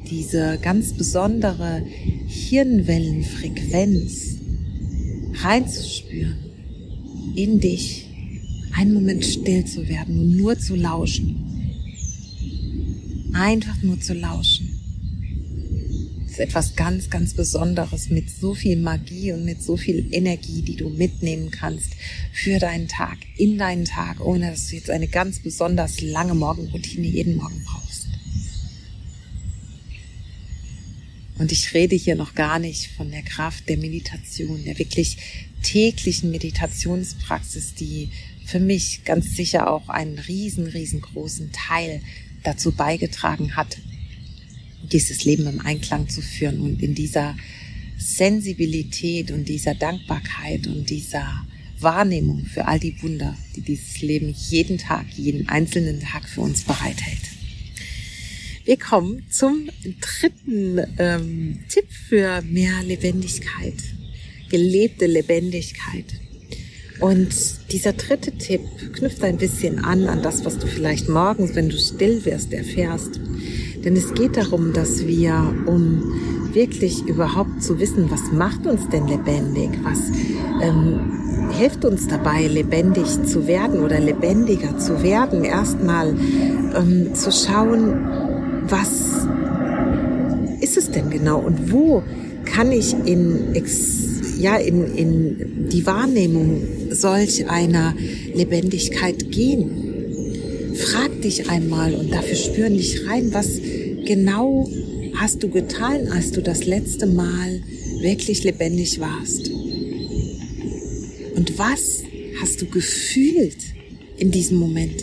diese 0.09 0.57
ganz 0.61 0.93
besondere 0.93 1.83
Hirnwellenfrequenz 2.27 4.37
reinzuspüren 5.43 6.37
in 7.35 7.59
dich, 7.59 8.06
einen 8.77 8.93
Moment 8.93 9.25
still 9.25 9.65
zu 9.65 9.87
werden 9.87 10.19
und 10.19 10.37
nur 10.37 10.59
zu 10.59 10.75
lauschen. 10.75 11.43
Einfach 13.33 13.81
nur 13.81 13.99
zu 13.99 14.13
lauschen 14.13 14.77
ist 16.37 16.39
etwas 16.39 16.75
ganz, 16.75 17.09
ganz 17.09 17.33
Besonderes 17.33 18.09
mit 18.09 18.29
so 18.29 18.53
viel 18.53 18.77
Magie 18.77 19.31
und 19.31 19.43
mit 19.43 19.63
so 19.63 19.75
viel 19.75 20.07
Energie, 20.11 20.61
die 20.61 20.75
du 20.75 20.89
mitnehmen 20.89 21.49
kannst 21.49 21.93
für 22.31 22.59
deinen 22.59 22.87
Tag, 22.87 23.17
in 23.37 23.57
deinen 23.57 23.85
Tag, 23.85 24.23
ohne 24.23 24.51
dass 24.51 24.67
du 24.67 24.75
jetzt 24.75 24.91
eine 24.91 25.07
ganz 25.07 25.39
besonders 25.39 26.01
lange 26.01 26.35
Morgenroutine 26.35 27.07
jeden 27.07 27.37
Morgen 27.37 27.63
brauchst. 27.65 28.07
Und 31.39 31.51
ich 31.51 31.73
rede 31.73 31.95
hier 31.95 32.15
noch 32.15 32.35
gar 32.35 32.59
nicht 32.59 32.91
von 32.95 33.09
der 33.09 33.23
Kraft 33.23 33.67
der 33.67 33.77
Meditation, 33.77 34.63
der 34.63 34.77
wirklich 34.77 35.17
täglichen 35.63 36.29
Meditationspraxis, 36.29 37.73
die 37.73 38.09
für 38.47 38.59
mich 38.61 39.03
ganz 39.03 39.35
sicher 39.35 39.69
auch 39.69 39.89
einen 39.89 40.17
riesen, 40.17 40.67
riesengroßen 40.67 41.51
Teil 41.51 42.01
dazu 42.43 42.71
beigetragen 42.71 43.57
hat, 43.57 43.77
dieses 44.89 45.25
Leben 45.25 45.47
im 45.47 45.59
Einklang 45.59 46.07
zu 46.07 46.21
führen 46.21 46.61
und 46.61 46.81
in 46.81 46.95
dieser 46.95 47.35
Sensibilität 47.97 49.31
und 49.31 49.49
dieser 49.49 49.75
Dankbarkeit 49.75 50.65
und 50.65 50.89
dieser 50.89 51.45
Wahrnehmung 51.79 52.45
für 52.45 52.67
all 52.67 52.79
die 52.79 52.95
Wunder, 53.03 53.35
die 53.55 53.61
dieses 53.61 54.01
Leben 54.01 54.33
jeden 54.49 54.77
Tag, 54.77 55.07
jeden 55.15 55.49
einzelnen 55.49 55.99
Tag 55.99 56.29
für 56.29 56.41
uns 56.41 56.63
bereithält. 56.63 57.19
Wir 58.63 58.77
kommen 58.77 59.25
zum 59.29 59.69
dritten 59.99 60.79
ähm, 60.97 61.59
Tipp 61.67 61.87
für 61.89 62.41
mehr 62.43 62.81
Lebendigkeit, 62.83 63.75
gelebte 64.49 65.05
Lebendigkeit. 65.05 66.05
Und 66.99 67.29
dieser 67.71 67.93
dritte 67.93 68.31
Tipp 68.31 68.61
knüpft 68.93 69.23
ein 69.23 69.37
bisschen 69.37 69.83
an 69.83 70.07
an 70.07 70.21
das, 70.23 70.45
was 70.45 70.57
du 70.57 70.67
vielleicht 70.67 71.09
morgens, 71.09 71.55
wenn 71.55 71.69
du 71.69 71.77
still 71.77 72.25
wirst, 72.25 72.53
erfährst. 72.53 73.19
Denn 73.85 73.95
es 73.95 74.13
geht 74.13 74.35
darum, 74.35 74.73
dass 74.73 75.05
wir, 75.05 75.53
um 75.67 76.03
wirklich 76.53 77.05
überhaupt 77.05 77.61
zu 77.61 77.79
wissen, 77.79 78.09
was 78.09 78.31
macht 78.31 78.65
uns 78.65 78.89
denn 78.89 79.07
lebendig, 79.07 79.69
was 79.83 79.99
ähm, 80.61 81.51
hilft 81.51 81.85
uns 81.85 82.07
dabei, 82.07 82.47
lebendig 82.47 83.05
zu 83.25 83.47
werden 83.47 83.81
oder 83.81 83.99
lebendiger 83.99 84.77
zu 84.77 85.03
werden, 85.03 85.43
erstmal 85.43 86.15
ähm, 86.75 87.13
zu 87.13 87.31
schauen, 87.31 88.07
was 88.67 89.27
ist 90.61 90.77
es 90.77 90.91
denn 90.91 91.09
genau 91.11 91.39
und 91.39 91.71
wo 91.71 92.03
kann 92.45 92.71
ich 92.71 92.93
in, 93.05 93.53
ja, 94.39 94.57
in, 94.57 94.95
in 94.95 95.69
die 95.69 95.85
Wahrnehmung 95.85 96.61
solch 96.91 97.47
einer 97.47 97.95
Lebendigkeit 98.33 99.31
gehen? 99.31 100.73
Frag 100.75 101.21
dich 101.21 101.49
einmal 101.49 101.93
und 101.93 102.11
dafür 102.11 102.35
spüren 102.35 102.77
dich 102.77 103.07
rein, 103.07 103.33
was 103.33 103.59
genau 104.05 104.69
hast 105.15 105.41
du 105.43 105.49
getan, 105.49 106.07
als 106.09 106.31
du 106.31 106.41
das 106.41 106.65
letzte 106.65 107.07
Mal 107.07 107.61
wirklich 107.99 108.43
lebendig 108.43 108.99
warst? 108.99 109.49
Und 111.35 111.57
was 111.57 112.03
hast 112.41 112.61
du 112.61 112.65
gefühlt 112.67 113.57
in 114.17 114.31
diesem 114.31 114.57
Moment? 114.57 115.01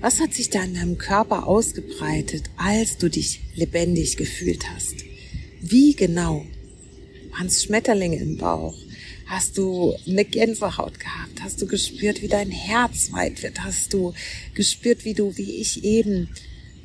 Was 0.00 0.20
hat 0.20 0.34
sich 0.34 0.50
da 0.50 0.62
in 0.62 0.74
deinem 0.74 0.98
Körper 0.98 1.46
ausgebreitet, 1.46 2.44
als 2.56 2.98
du 2.98 3.08
dich 3.08 3.40
lebendig 3.54 4.16
gefühlt 4.16 4.64
hast? 4.74 4.96
Wie 5.60 5.94
genau? 5.94 6.44
Waren 7.34 7.48
es 7.48 7.64
Schmetterlinge 7.64 8.16
im 8.16 8.36
Bauch? 8.36 8.76
Hast 9.26 9.58
du 9.58 9.92
eine 10.06 10.24
Gänsehaut 10.24 11.00
gehabt? 11.00 11.42
Hast 11.42 11.60
du 11.60 11.66
gespürt, 11.66 12.22
wie 12.22 12.28
dein 12.28 12.52
Herz 12.52 13.10
weit 13.10 13.42
wird? 13.42 13.64
Hast 13.64 13.92
du 13.92 14.14
gespürt, 14.54 15.04
wie 15.04 15.14
du, 15.14 15.36
wie 15.36 15.56
ich 15.56 15.82
eben, 15.82 16.28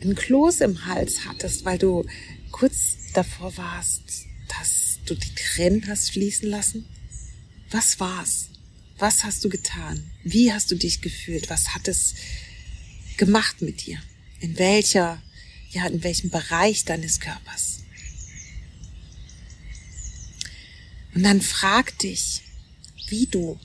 ein 0.01 0.15
Kloß 0.15 0.61
im 0.61 0.87
Hals 0.87 1.25
hattest, 1.25 1.65
weil 1.65 1.77
du 1.77 2.03
kurz 2.49 2.95
davor 3.13 3.55
warst, 3.57 4.25
dass 4.57 4.97
du 5.05 5.13
die 5.13 5.35
Tränen 5.35 5.87
hast 5.87 6.11
fließen 6.11 6.49
lassen? 6.49 6.85
Was 7.69 7.99
war's? 7.99 8.49
Was 8.97 9.23
hast 9.23 9.45
du 9.45 9.49
getan? 9.49 10.03
Wie 10.23 10.51
hast 10.51 10.71
du 10.71 10.75
dich 10.75 11.01
gefühlt? 11.01 11.51
Was 11.51 11.75
hat 11.75 11.87
es 11.87 12.15
gemacht 13.17 13.61
mit 13.61 13.85
dir? 13.85 13.99
In 14.39 14.57
welcher, 14.57 15.21
ja, 15.69 15.85
in 15.85 16.03
welchem 16.03 16.31
Bereich 16.31 16.85
deines 16.85 17.19
Körpers? 17.19 17.83
Und 21.13 21.23
dann 21.23 21.41
frag 21.41 21.97
dich, 21.99 22.41
wie 23.07 23.25
du 23.25 23.59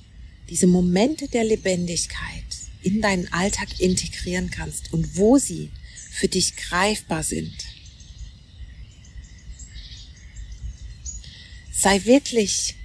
diese 0.48 0.66
Momente 0.66 1.28
der 1.28 1.44
Lebendigkeit 1.44 2.44
in 2.82 3.00
deinen 3.00 3.32
Alltag 3.32 3.80
integrieren 3.80 4.50
kannst 4.50 4.92
und 4.92 5.16
wo 5.16 5.38
sie 5.38 5.70
für 6.10 6.28
dich 6.28 6.56
greifbar 6.56 7.22
sind. 7.22 7.54
Sei 11.72 12.04
wirklich 12.04 12.76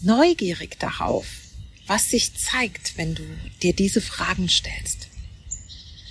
neugierig 0.00 0.78
darauf, 0.78 1.26
was 1.86 2.10
sich 2.10 2.34
zeigt, 2.34 2.96
wenn 2.96 3.14
du 3.14 3.22
dir 3.62 3.74
diese 3.74 4.00
Fragen 4.00 4.48
stellst 4.48 5.08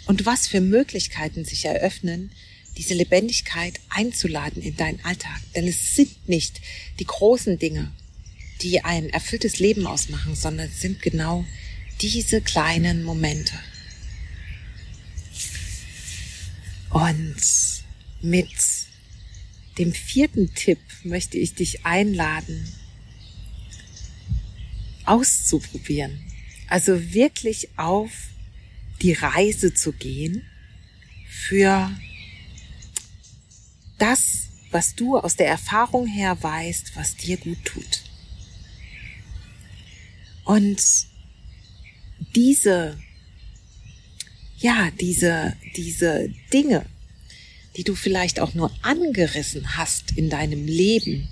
und 0.05 0.25
was 0.25 0.47
für 0.47 0.61
Möglichkeiten 0.61 1.45
sich 1.45 1.65
eröffnen, 1.65 2.31
diese 2.77 2.93
Lebendigkeit 2.93 3.79
einzuladen 3.89 4.61
in 4.61 4.75
deinen 4.75 5.03
Alltag. 5.03 5.39
Denn 5.55 5.67
es 5.67 5.95
sind 5.95 6.29
nicht 6.29 6.61
die 6.99 7.05
großen 7.05 7.59
Dinge, 7.59 7.91
die 8.61 8.83
ein 8.83 9.09
erfülltes 9.09 9.59
Leben 9.59 9.87
ausmachen, 9.87 10.35
sondern 10.35 10.67
es 10.67 10.81
sind 10.81 11.01
genau 11.01 11.45
diese 12.01 12.41
kleinen 12.41 13.03
Momente. 13.03 13.53
Und 16.89 17.35
mit 18.21 18.49
dem 19.77 19.93
vierten 19.93 20.53
Tipp 20.53 20.79
möchte 21.03 21.37
ich 21.37 21.55
dich 21.55 21.85
einladen, 21.85 22.67
auszuprobieren. 25.05 26.21
Also 26.67 27.13
wirklich 27.13 27.69
auf 27.77 28.11
die 29.01 29.13
Reise 29.13 29.73
zu 29.73 29.93
gehen 29.93 30.45
für 31.27 31.89
das, 34.01 34.47
was 34.71 34.95
du 34.95 35.17
aus 35.17 35.35
der 35.35 35.47
Erfahrung 35.47 36.07
her 36.07 36.41
weißt, 36.41 36.95
was 36.95 37.15
dir 37.15 37.37
gut 37.37 37.63
tut. 37.65 38.01
Und 40.43 40.81
diese, 42.35 42.97
ja, 44.57 44.89
diese, 44.99 45.55
diese 45.75 46.33
Dinge, 46.51 46.85
die 47.77 47.83
du 47.83 47.95
vielleicht 47.95 48.39
auch 48.39 48.53
nur 48.53 48.71
angerissen 48.81 49.77
hast 49.77 50.17
in 50.17 50.29
deinem 50.29 50.65
Leben, 50.65 51.29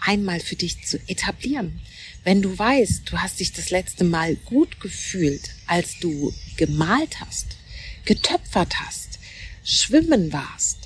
einmal 0.00 0.40
für 0.40 0.56
dich 0.56 0.84
zu 0.84 0.98
etablieren. 1.08 1.80
Wenn 2.22 2.42
du 2.42 2.56
weißt, 2.56 3.10
du 3.10 3.18
hast 3.18 3.40
dich 3.40 3.52
das 3.52 3.70
letzte 3.70 4.04
Mal 4.04 4.36
gut 4.36 4.80
gefühlt, 4.80 5.50
als 5.66 5.98
du 6.00 6.32
gemalt 6.56 7.20
hast, 7.20 7.56
getöpfert 8.04 8.80
hast, 8.80 9.18
schwimmen 9.64 10.32
warst, 10.32 10.83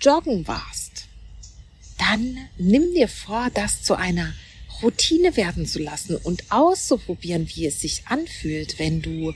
joggen 0.00 0.46
warst, 0.46 1.06
dann 1.98 2.38
nimm 2.56 2.94
dir 2.94 3.08
vor, 3.08 3.50
das 3.54 3.82
zu 3.82 3.94
einer 3.94 4.32
Routine 4.82 5.36
werden 5.36 5.66
zu 5.66 5.80
lassen 5.80 6.16
und 6.16 6.44
auszuprobieren, 6.50 7.48
wie 7.54 7.66
es 7.66 7.80
sich 7.80 8.02
anfühlt, 8.06 8.78
wenn 8.78 9.02
du 9.02 9.34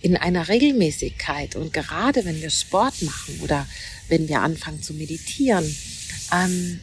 in 0.00 0.16
einer 0.16 0.48
Regelmäßigkeit 0.48 1.56
und 1.56 1.72
gerade 1.72 2.24
wenn 2.24 2.40
wir 2.40 2.50
Sport 2.50 3.02
machen 3.02 3.40
oder 3.42 3.66
wenn 4.08 4.28
wir 4.28 4.40
anfangen 4.42 4.80
zu 4.80 4.94
meditieren, 4.94 5.74
ähm, 6.32 6.78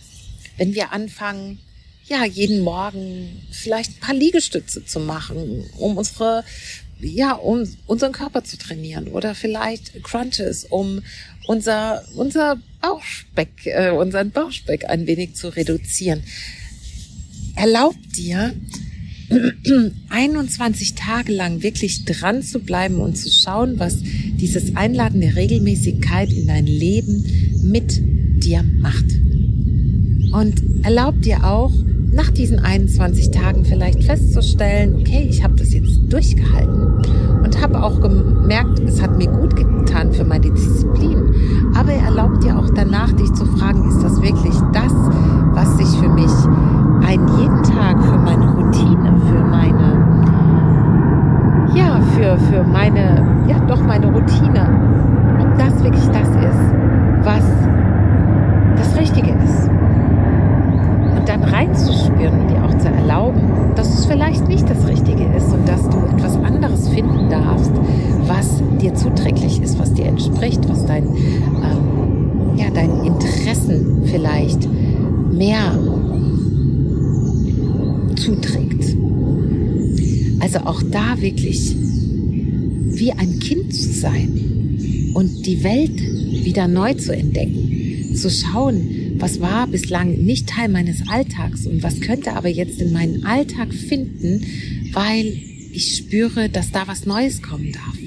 wenn 0.58 0.76
wir 0.76 0.92
anfangen, 0.92 1.60
ja, 2.08 2.26
jeden 2.26 2.62
Morgen 2.62 3.42
vielleicht 3.52 3.92
ein 3.92 4.00
paar 4.00 4.16
Liegestütze 4.16 4.86
zu 4.86 5.00
machen, 5.00 5.66
um 5.78 5.98
unsere 5.98 6.44
ja, 7.00 7.34
um 7.34 7.68
unseren 7.88 8.14
Körper 8.14 8.44
zu 8.46 8.58
trainieren 8.58 9.10
oder 9.10 9.36
vielleicht 9.36 10.02
Crunches, 10.04 10.66
um 10.66 11.02
unser, 11.48 12.04
unser 12.16 12.58
Bauchspeck, 12.82 13.50
äh, 13.66 13.92
unseren 13.92 14.32
Bauchspeck 14.32 14.90
ein 14.90 15.08
wenig 15.08 15.36
zu 15.36 15.50
reduzieren. 15.50 16.24
erlaub 17.56 17.96
dir, 18.16 18.54
21 20.10 20.94
Tage 20.94 21.32
lang 21.32 21.64
wirklich 21.64 22.06
dran 22.06 22.44
zu 22.44 22.60
bleiben 22.60 23.00
und 23.00 23.16
zu 23.18 23.30
schauen, 23.30 23.80
was 23.80 23.98
dieses 24.02 24.76
Einladen 24.76 25.22
der 25.22 25.36
Regelmäßigkeit 25.36 26.32
in 26.32 26.48
dein 26.48 26.68
Leben 26.68 27.24
mit 27.64 28.02
dir 28.44 28.62
macht. 28.62 29.06
Und 30.32 30.62
erlaub 30.84 31.22
dir 31.22 31.44
auch, 31.44 31.72
nach 32.16 32.32
diesen 32.32 32.60
21 32.60 33.32
Tagen 33.32 33.66
vielleicht 33.66 34.04
festzustellen, 34.04 34.96
okay, 35.02 35.28
ich 35.30 35.44
habe 35.44 35.56
das 35.56 35.74
jetzt 35.74 36.00
durchgehalten 36.08 37.04
und 37.44 37.62
habe 37.62 37.84
auch 37.84 38.00
gemerkt, 38.00 38.80
es 38.80 39.02
hat 39.02 39.18
mir 39.18 39.28
gut 39.28 39.56
getan 39.56 40.14
für 40.14 40.24
meine 40.24 40.50
Disziplin. 40.50 41.36
Aber 41.76 41.92
er 41.92 42.06
erlaubt 42.06 42.42
dir 42.44 42.58
auch 42.58 42.70
danach, 42.70 43.12
dich 43.12 43.32
zu 43.34 43.46
fragen, 43.46 43.90
ist 43.90 44.02
das 44.02 44.22
wirklich 44.22 44.56
das, 44.72 44.94
was 45.54 45.78
sich 45.78 45.90
für 46.00 46.08
mich 46.08 46.32
ein 47.06 47.28
jeden 47.38 47.64
Tag 47.64 48.02
für 48.02 48.18
meine 48.18 48.50
Routine, 48.50 49.20
für 49.30 49.44
meine, 49.44 50.06
ja, 51.76 52.00
für, 52.16 52.38
für 52.46 52.64
meine, 52.64 53.46
ja, 53.50 53.60
doch 53.68 53.82
meine 53.86 54.08
Routine, 54.08 54.70
ob 55.42 55.58
das 55.58 55.84
wirklich 55.84 56.08
das 56.08 56.30
ist, 56.30 57.26
was 57.26 57.44
das 58.78 58.98
Richtige 58.98 59.32
ist 59.32 59.70
dann 61.26 61.44
reinzuspüren 61.44 62.42
und 62.42 62.50
dir 62.50 62.64
auch 62.64 62.78
zu 62.78 62.88
erlauben, 62.88 63.42
dass 63.76 64.00
es 64.00 64.06
vielleicht 64.06 64.48
nicht 64.48 64.70
das 64.70 64.88
Richtige 64.88 65.24
ist 65.36 65.52
und 65.52 65.68
dass 65.68 65.90
du 65.90 65.98
etwas 65.98 66.38
anderes 66.38 66.88
finden 66.90 67.30
darfst, 67.30 67.72
was 68.28 68.62
dir 68.80 68.94
zuträglich 68.94 69.62
ist, 69.62 69.80
was 69.80 69.94
dir 69.94 70.06
entspricht, 70.06 70.68
was 70.70 70.86
dein, 70.86 71.06
ähm, 71.06 72.56
ja, 72.56 72.70
deinen 72.70 73.04
Interessen 73.04 74.04
vielleicht 74.06 74.68
mehr 75.32 75.78
zuträgt. 78.26 78.96
Also 80.40 80.60
auch 80.60 80.82
da 80.82 81.22
wirklich 81.22 81.76
wie 81.76 83.12
ein 83.12 83.40
Kind 83.40 83.74
zu 83.74 83.92
sein 83.92 85.12
und 85.14 85.46
die 85.46 85.64
Welt 85.64 86.00
wieder 86.44 86.68
neu 86.68 86.94
zu 86.96 87.16
entdecken, 87.16 88.16
zu 88.16 88.30
schauen, 88.30 89.16
was 89.18 89.40
war 89.40 89.68
bislang 89.68 90.24
nicht 90.24 90.48
Teil 90.48 90.70
meines 90.70 91.08
Alltags 91.08 91.68
und 91.68 91.84
was 91.84 92.02
könnte 92.02 92.34
aber 92.34 92.50
jetzt 92.50 92.82
in 92.82 92.94
meinen 92.94 93.26
Alltag 93.26 93.74
finden, 93.74 94.46
weil 94.94 95.38
ich 95.72 95.98
spüre, 95.98 96.50
dass 96.50 96.72
da 96.72 96.88
was 96.88 97.06
Neues 97.06 97.42
kommen 97.42 97.72
darf, 97.72 97.98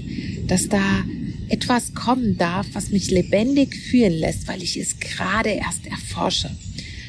dass 0.46 0.68
da 0.68 1.04
etwas 1.48 1.94
kommen 1.94 2.36
darf, 2.38 2.66
was 2.72 2.90
mich 2.90 3.10
lebendig 3.10 3.74
fühlen 3.74 4.12
lässt, 4.12 4.48
weil 4.48 4.62
ich 4.62 4.76
es 4.76 4.98
gerade 4.98 5.50
erst 5.50 5.86
erforsche, 5.86 6.50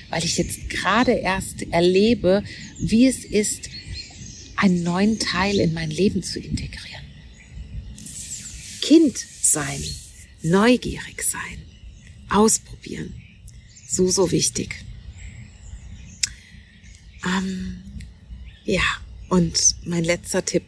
weil 0.09 0.23
ich 0.23 0.37
jetzt 0.37 0.69
gerade 0.69 1.11
erst 1.11 1.63
erlebe, 1.71 2.43
wie 2.79 3.07
es 3.07 3.23
ist, 3.25 3.69
einen 4.55 4.83
neuen 4.83 5.19
Teil 5.19 5.59
in 5.59 5.73
mein 5.73 5.89
Leben 5.89 6.23
zu 6.23 6.39
integrieren. 6.39 7.03
Kind 8.81 9.17
sein, 9.41 9.81
neugierig 10.41 11.23
sein, 11.23 11.61
ausprobieren, 12.29 13.13
so, 13.87 14.09
so 14.09 14.31
wichtig. 14.31 14.83
Ähm, 17.25 17.81
ja, 18.65 18.83
und 19.29 19.75
mein 19.85 20.03
letzter 20.03 20.43
Tipp, 20.43 20.63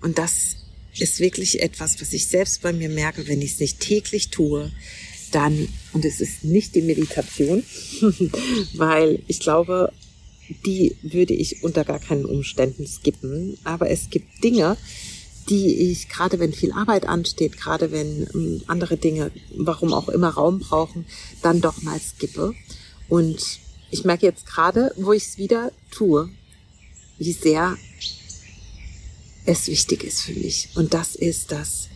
und 0.00 0.18
das 0.18 0.56
ist 0.98 1.20
wirklich 1.20 1.62
etwas, 1.62 2.00
was 2.00 2.12
ich 2.12 2.26
selbst 2.26 2.62
bei 2.62 2.72
mir 2.72 2.88
merke, 2.88 3.26
wenn 3.28 3.42
ich 3.42 3.52
es 3.52 3.60
nicht 3.60 3.80
täglich 3.80 4.28
tue, 4.28 4.72
dann, 5.30 5.68
und 5.96 6.04
es 6.04 6.20
ist 6.20 6.44
nicht 6.44 6.74
die 6.74 6.82
Meditation, 6.82 7.62
weil 8.74 9.22
ich 9.28 9.40
glaube, 9.40 9.94
die 10.66 10.94
würde 11.00 11.32
ich 11.32 11.62
unter 11.62 11.84
gar 11.84 11.98
keinen 11.98 12.26
Umständen 12.26 12.86
skippen, 12.86 13.56
aber 13.64 13.88
es 13.88 14.10
gibt 14.10 14.44
Dinge, 14.44 14.76
die 15.48 15.90
ich, 15.90 16.10
gerade 16.10 16.38
wenn 16.38 16.52
viel 16.52 16.72
Arbeit 16.72 17.06
ansteht, 17.06 17.56
gerade 17.56 17.92
wenn 17.92 18.28
ähm, 18.34 18.62
andere 18.66 18.98
Dinge, 18.98 19.30
warum 19.56 19.94
auch 19.94 20.10
immer 20.10 20.28
Raum 20.28 20.58
brauchen, 20.58 21.06
dann 21.40 21.62
doch 21.62 21.80
mal 21.80 21.98
skippe. 21.98 22.52
Und 23.08 23.58
ich 23.90 24.04
merke 24.04 24.26
jetzt 24.26 24.44
gerade, 24.44 24.92
wo 24.96 25.14
ich 25.14 25.24
es 25.24 25.38
wieder 25.38 25.72
tue, 25.90 26.28
wie 27.16 27.32
sehr 27.32 27.78
es 29.46 29.66
wichtig 29.66 30.04
ist 30.04 30.20
für 30.20 30.34
mich. 30.34 30.68
Und 30.74 30.92
das 30.92 31.16
ist 31.16 31.52
das 31.52 31.88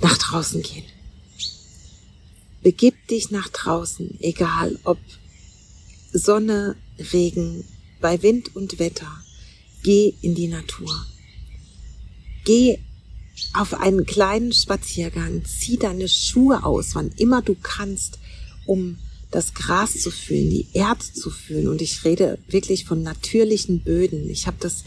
nach 0.00 0.18
draußen 0.18 0.60
gehen. 0.60 0.91
Begib 2.62 3.08
dich 3.08 3.30
nach 3.30 3.48
draußen, 3.48 4.18
egal 4.20 4.78
ob 4.84 4.98
Sonne, 6.12 6.76
Regen, 7.12 7.64
bei 8.00 8.22
Wind 8.22 8.54
und 8.54 8.78
Wetter. 8.78 9.10
Geh 9.82 10.14
in 10.22 10.34
die 10.34 10.48
Natur. 10.48 11.06
Geh 12.44 12.78
auf 13.54 13.74
einen 13.74 14.06
kleinen 14.06 14.52
Spaziergang, 14.52 15.42
zieh 15.44 15.76
deine 15.76 16.08
Schuhe 16.08 16.64
aus, 16.64 16.94
wann 16.94 17.10
immer 17.16 17.42
du 17.42 17.56
kannst, 17.60 18.18
um 18.66 18.98
das 19.30 19.54
Gras 19.54 19.98
zu 19.98 20.10
fühlen, 20.10 20.50
die 20.50 20.68
Erde 20.72 21.04
zu 21.12 21.30
fühlen. 21.30 21.68
Und 21.68 21.82
ich 21.82 22.04
rede 22.04 22.38
wirklich 22.48 22.84
von 22.84 23.02
natürlichen 23.02 23.80
Böden. 23.80 24.28
Ich 24.30 24.46
habe 24.46 24.58
das 24.60 24.84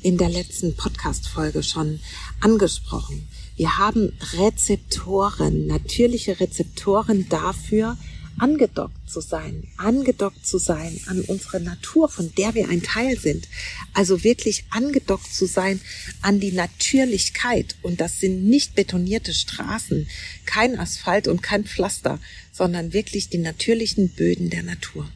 in 0.00 0.16
der 0.16 0.28
letzten 0.28 0.74
Podcast-Folge 0.76 1.62
schon 1.62 2.00
angesprochen. 2.40 3.26
Wir 3.58 3.76
haben 3.76 4.12
Rezeptoren, 4.34 5.66
natürliche 5.66 6.38
Rezeptoren 6.38 7.28
dafür, 7.28 7.98
angedockt 8.38 9.10
zu 9.10 9.20
sein, 9.20 9.64
angedockt 9.78 10.46
zu 10.46 10.58
sein 10.58 11.00
an 11.06 11.22
unsere 11.22 11.58
Natur, 11.58 12.08
von 12.08 12.32
der 12.36 12.54
wir 12.54 12.68
ein 12.68 12.84
Teil 12.84 13.18
sind. 13.18 13.48
Also 13.94 14.22
wirklich 14.22 14.64
angedockt 14.70 15.34
zu 15.34 15.46
sein 15.46 15.80
an 16.22 16.38
die 16.38 16.52
Natürlichkeit. 16.52 17.74
Und 17.82 18.00
das 18.00 18.20
sind 18.20 18.44
nicht 18.44 18.76
betonierte 18.76 19.34
Straßen, 19.34 20.06
kein 20.46 20.78
Asphalt 20.78 21.26
und 21.26 21.42
kein 21.42 21.64
Pflaster, 21.64 22.20
sondern 22.52 22.92
wirklich 22.92 23.28
die 23.28 23.38
natürlichen 23.38 24.10
Böden 24.10 24.50
der 24.50 24.62
Natur. 24.62 25.10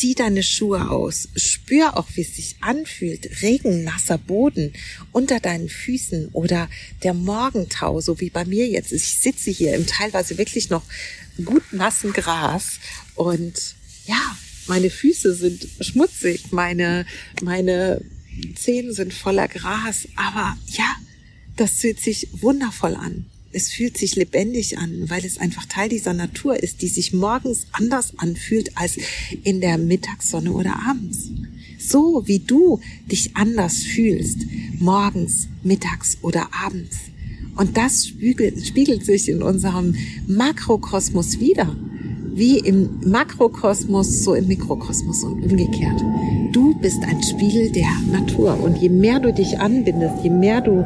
Zieh 0.00 0.14
deine 0.14 0.42
Schuhe 0.42 0.90
aus. 0.90 1.28
Spür 1.36 1.98
auch, 1.98 2.06
wie 2.14 2.22
es 2.22 2.34
sich 2.34 2.56
anfühlt. 2.62 3.42
Regennasser 3.42 4.16
Boden 4.16 4.72
unter 5.12 5.40
deinen 5.40 5.68
Füßen 5.68 6.30
oder 6.32 6.70
der 7.02 7.12
Morgentau, 7.12 8.00
so 8.00 8.18
wie 8.18 8.30
bei 8.30 8.46
mir 8.46 8.66
jetzt. 8.66 8.92
Ich 8.92 9.18
sitze 9.18 9.50
hier 9.50 9.74
im 9.74 9.86
teilweise 9.86 10.38
wirklich 10.38 10.70
noch 10.70 10.84
gut 11.44 11.74
nassen 11.74 12.14
Gras 12.14 12.78
und 13.14 13.74
ja, 14.06 14.38
meine 14.68 14.88
Füße 14.88 15.34
sind 15.34 15.68
schmutzig, 15.82 16.50
meine, 16.50 17.04
meine 17.42 18.02
Zehen 18.54 18.94
sind 18.94 19.12
voller 19.12 19.48
Gras, 19.48 20.08
aber 20.16 20.56
ja, 20.68 20.96
das 21.56 21.72
fühlt 21.72 22.00
sich 22.00 22.28
wundervoll 22.32 22.94
an. 22.94 23.26
Es 23.52 23.72
fühlt 23.72 23.98
sich 23.98 24.14
lebendig 24.14 24.78
an, 24.78 25.10
weil 25.10 25.24
es 25.24 25.38
einfach 25.38 25.66
Teil 25.66 25.88
dieser 25.88 26.12
Natur 26.12 26.62
ist, 26.62 26.82
die 26.82 26.88
sich 26.88 27.12
morgens 27.12 27.66
anders 27.72 28.12
anfühlt 28.16 28.76
als 28.76 28.96
in 29.42 29.60
der 29.60 29.76
Mittagssonne 29.76 30.52
oder 30.52 30.78
abends. 30.88 31.30
So 31.78 32.22
wie 32.26 32.38
du 32.38 32.80
dich 33.10 33.36
anders 33.36 33.82
fühlst, 33.82 34.46
morgens, 34.78 35.48
mittags 35.64 36.18
oder 36.22 36.48
abends. 36.64 36.96
Und 37.56 37.76
das 37.76 38.06
spiegelt, 38.06 38.64
spiegelt 38.64 39.04
sich 39.04 39.28
in 39.28 39.42
unserem 39.42 39.96
Makrokosmos 40.28 41.40
wieder. 41.40 41.76
Wie 42.32 42.58
im 42.58 43.00
Makrokosmos, 43.04 44.24
so 44.24 44.34
im 44.34 44.46
Mikrokosmos 44.46 45.24
und 45.24 45.42
umgekehrt. 45.42 46.00
Du 46.52 46.74
bist 46.80 47.02
ein 47.02 47.22
Spiegel 47.22 47.70
der 47.70 47.90
Natur. 48.10 48.58
Und 48.62 48.78
je 48.78 48.88
mehr 48.88 49.20
du 49.20 49.32
dich 49.32 49.58
anbindest, 49.58 50.22
je 50.22 50.30
mehr 50.30 50.60
du 50.60 50.84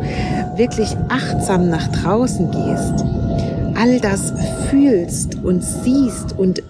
wirklich 0.57 0.96
achtsam 1.09 1.68
nach 1.68 1.88
draußen 1.88 2.50
gehst, 2.50 3.04
all 3.74 4.00
das 4.00 4.33
fühlst 4.70 5.37
und 5.37 5.62
siehst 5.62 6.37
und 6.38 6.62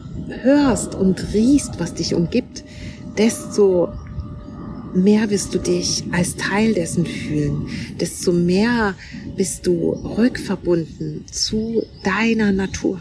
hörst 0.43 0.95
und 0.95 1.33
riechst, 1.33 1.79
was 1.79 1.95
dich 1.95 2.15
umgibt, 2.15 2.65
desto 3.19 3.89
mehr 4.95 5.31
wirst 5.31 5.55
du 5.55 5.59
dich 5.59 6.05
als 6.13 6.37
Teil 6.37 6.75
dessen 6.75 7.05
fühlen, 7.05 7.67
desto 8.01 8.33
mehr 8.33 8.95
bist 9.37 9.67
du 9.67 9.91
rückverbunden 9.91 11.25
zu 11.31 11.83
deiner 12.05 12.53
Natur. 12.53 13.01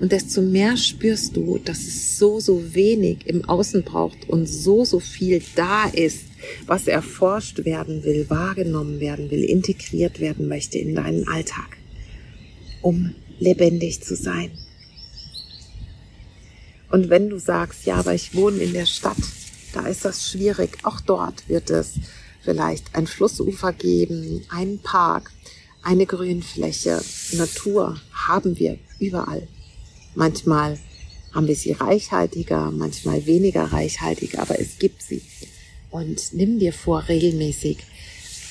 Und 0.00 0.12
desto 0.12 0.42
mehr 0.42 0.76
spürst 0.76 1.36
du, 1.36 1.58
dass 1.58 1.78
es 1.78 2.18
so, 2.18 2.38
so 2.38 2.74
wenig 2.74 3.26
im 3.26 3.44
Außen 3.44 3.82
braucht 3.82 4.28
und 4.28 4.46
so, 4.46 4.84
so 4.84 5.00
viel 5.00 5.42
da 5.56 5.86
ist, 5.88 6.26
was 6.66 6.86
erforscht 6.86 7.64
werden 7.64 8.04
will, 8.04 8.30
wahrgenommen 8.30 9.00
werden 9.00 9.30
will, 9.30 9.42
integriert 9.42 10.20
werden 10.20 10.46
möchte 10.46 10.78
in 10.78 10.94
deinen 10.94 11.26
Alltag, 11.26 11.78
um 12.80 13.14
lebendig 13.40 14.02
zu 14.02 14.14
sein. 14.14 14.50
Und 16.90 17.10
wenn 17.10 17.28
du 17.28 17.38
sagst, 17.38 17.84
ja, 17.84 17.96
aber 17.96 18.14
ich 18.14 18.34
wohne 18.34 18.58
in 18.58 18.72
der 18.72 18.86
Stadt, 18.86 19.16
da 19.72 19.86
ist 19.86 20.04
das 20.04 20.30
schwierig. 20.30 20.78
Auch 20.84 21.00
dort 21.00 21.48
wird 21.48 21.70
es 21.70 21.94
vielleicht 22.40 22.94
ein 22.94 23.06
Flussufer 23.06 23.72
geben, 23.72 24.42
einen 24.48 24.78
Park, 24.78 25.30
eine 25.82 26.06
Grünfläche. 26.06 27.02
Natur 27.32 28.00
haben 28.12 28.58
wir 28.58 28.78
überall. 28.98 29.46
Manchmal 30.18 30.76
haben 31.32 31.46
wir 31.46 31.54
sie 31.54 31.70
reichhaltiger, 31.70 32.72
manchmal 32.72 33.24
weniger 33.26 33.66
reichhaltig, 33.66 34.40
aber 34.40 34.58
es 34.58 34.80
gibt 34.80 35.00
sie. 35.00 35.22
Und 35.90 36.32
nimm 36.32 36.58
dir 36.58 36.72
vor, 36.72 37.06
regelmäßig 37.06 37.78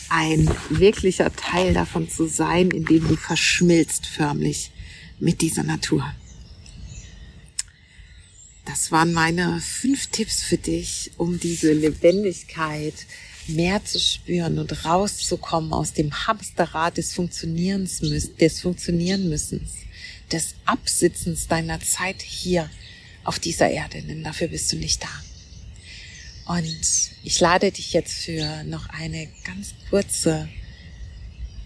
ein 0.08 0.50
wirklicher 0.70 1.30
Teil 1.36 1.74
davon 1.74 2.10
zu 2.10 2.26
sein, 2.26 2.72
indem 2.72 3.06
du 3.10 3.18
verschmilzt 3.18 4.06
förmlich 4.06 4.72
mit 5.20 5.42
dieser 5.42 5.64
Natur. 5.64 6.06
Das 8.64 8.94
waren 8.94 9.12
meine 9.12 9.60
fünf 9.60 10.08
Tipps 10.08 10.44
für 10.44 10.58
dich, 10.58 11.12
um 11.18 11.38
diese 11.38 11.74
Lebendigkeit 11.74 12.96
mehr 13.48 13.84
zu 13.84 14.00
spüren 14.00 14.58
und 14.58 14.86
rauszukommen 14.86 15.74
aus 15.74 15.92
dem 15.92 16.14
Hamsterrad 16.14 16.96
des 16.96 17.14
Funktionierens, 17.14 18.00
des 18.40 18.62
Funktionieren 18.62 19.28
müssens, 19.28 19.74
des 20.32 20.56
Absitzens 20.66 21.48
deiner 21.48 21.80
Zeit 21.80 22.22
hier 22.22 22.70
auf 23.24 23.40
dieser 23.40 23.70
Erde, 23.70 24.02
denn 24.02 24.24
dafür 24.24 24.48
bist 24.48 24.72
du 24.72 24.78
nicht 24.78 25.04
da. 25.04 26.54
Und 26.54 27.12
ich 27.24 27.40
lade 27.40 27.72
dich 27.72 27.94
jetzt 27.94 28.24
für 28.24 28.64
noch 28.64 28.88
eine 28.90 29.28
ganz 29.44 29.74
kurze 29.90 30.48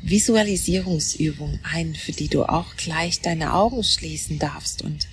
Visualisierungsübung 0.02 1.60
ein, 1.64 1.94
für 1.94 2.12
die 2.12 2.28
du 2.28 2.46
auch 2.46 2.76
gleich 2.76 3.22
deine 3.22 3.54
Augen 3.54 3.84
schließen 3.84 4.40
darfst 4.40 4.82
und 4.82 5.08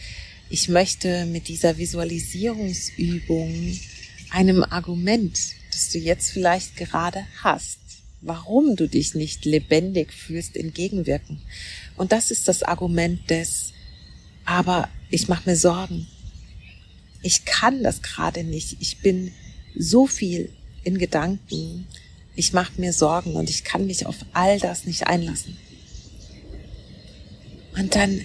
ich 0.51 0.71
möchte 0.71 1.27
mit 1.27 1.49
dieser 1.49 1.77
Visualisierungsübung 1.77 3.79
einem 4.31 4.65
Argument, 4.65 5.39
das 5.71 5.91
du 5.91 5.99
jetzt 5.99 6.31
vielleicht 6.31 6.77
gerade 6.77 7.27
hast, 7.43 7.79
warum 8.21 8.77
du 8.77 8.89
dich 8.89 9.15
nicht 9.15 9.45
lebendig 9.45 10.13
fühlst, 10.13 10.57
entgegenwirken. 10.57 11.41
Und 11.97 12.13
das 12.13 12.31
ist 12.31 12.49
das 12.49 12.63
Argument 12.63 13.29
des, 13.31 13.73
aber 14.45 14.89
ich 15.11 15.29
mache 15.29 15.49
mir 15.49 15.57
Sorgen. 15.57 16.07
Ich 17.23 17.45
kann 17.45 17.83
das 17.83 18.03
gerade 18.03 18.45
nicht. 18.45 18.77
Ich 18.81 18.99
bin 18.99 19.33
so 19.77 20.07
viel 20.07 20.51
in 20.85 20.99
Gedanken. 20.99 21.87
Ich 22.35 22.53
mache 22.53 22.81
mir 22.81 22.93
Sorgen 22.93 23.35
und 23.35 23.51
ich 23.51 23.65
kann 23.65 23.87
mich 23.87 24.07
auf 24.07 24.17
all 24.33 24.59
das 24.59 24.85
nicht 24.85 25.07
einlassen. 25.07 25.57
Und 27.77 27.95
dann 27.95 28.21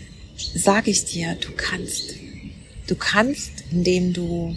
sage 0.55 0.91
ich 0.91 1.05
dir, 1.05 1.35
du 1.35 1.51
kannst. 1.55 2.15
Du 2.87 2.95
kannst, 2.95 3.51
indem 3.71 4.13
du 4.13 4.55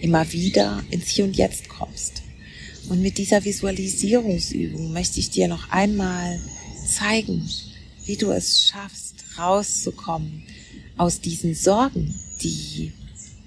immer 0.00 0.32
wieder 0.32 0.82
ins 0.90 1.08
Hier 1.08 1.24
und 1.24 1.36
Jetzt 1.36 1.68
kommst. 1.68 2.23
Und 2.88 3.00
mit 3.00 3.18
dieser 3.18 3.44
Visualisierungsübung 3.44 4.92
möchte 4.92 5.20
ich 5.20 5.30
dir 5.30 5.48
noch 5.48 5.70
einmal 5.70 6.40
zeigen, 6.86 7.48
wie 8.04 8.16
du 8.16 8.30
es 8.30 8.66
schaffst, 8.66 9.14
rauszukommen 9.38 10.42
aus 10.96 11.20
diesen 11.20 11.54
Sorgen, 11.54 12.14
die 12.42 12.92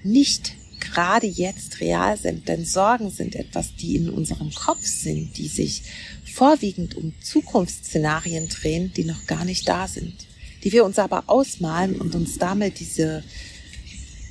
nicht 0.02 0.54
gerade 0.80 1.26
jetzt 1.26 1.80
real 1.80 2.16
sind, 2.16 2.48
denn 2.48 2.64
Sorgen 2.64 3.10
sind 3.10 3.36
etwas, 3.36 3.74
die 3.76 3.96
in 3.96 4.10
unserem 4.10 4.52
Kopf 4.52 4.84
sind, 4.84 5.36
die 5.36 5.48
sich 5.48 5.82
vorwiegend 6.24 6.96
um 6.96 7.14
Zukunftsszenarien 7.22 8.48
drehen, 8.48 8.92
die 8.96 9.04
noch 9.04 9.26
gar 9.26 9.44
nicht 9.44 9.68
da 9.68 9.86
sind 9.86 10.28
die 10.64 10.72
wir 10.72 10.84
uns 10.84 10.98
aber 10.98 11.24
ausmalen 11.26 12.00
und 12.00 12.14
uns 12.14 12.38
damit 12.38 12.80
diese 12.80 13.22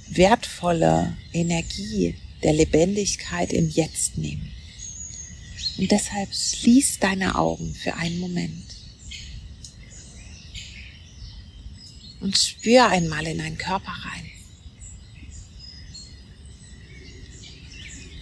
wertvolle 0.09 1.15
Energie 1.33 2.15
der 2.43 2.53
Lebendigkeit 2.53 3.51
im 3.53 3.69
Jetzt 3.69 4.17
nehmen. 4.17 4.51
Und 5.77 5.91
deshalb 5.91 6.33
schließ 6.33 6.99
deine 6.99 7.35
Augen 7.35 7.73
für 7.75 7.95
einen 7.95 8.19
Moment 8.19 8.77
und 12.19 12.37
spür 12.37 12.87
einmal 12.87 13.25
in 13.27 13.37
deinen 13.37 13.57
Körper 13.57 13.91
rein. 13.91 14.25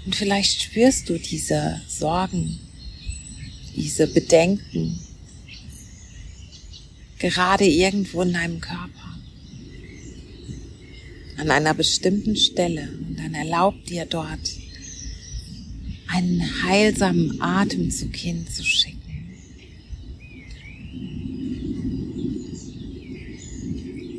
Und 0.06 0.16
vielleicht 0.16 0.62
spürst 0.62 1.10
du 1.10 1.18
diese 1.18 1.82
Sorgen, 1.88 2.60
diese 3.76 4.08
Bedenken, 4.08 5.00
gerade 7.18 7.66
irgendwo 7.66 8.22
in 8.22 8.34
deinem 8.34 8.62
Körper. 8.62 8.92
An 11.38 11.50
einer 11.50 11.74
bestimmten 11.74 12.36
Stelle. 12.36 12.90
Und 13.08 13.18
dann 13.18 13.34
erlaub 13.34 13.84
dir 13.86 14.06
dort 14.06 14.48
einen 16.16 16.42
heilsamen 16.64 17.42
Atemzug 17.42 18.16
hinzuschicken. 18.16 19.02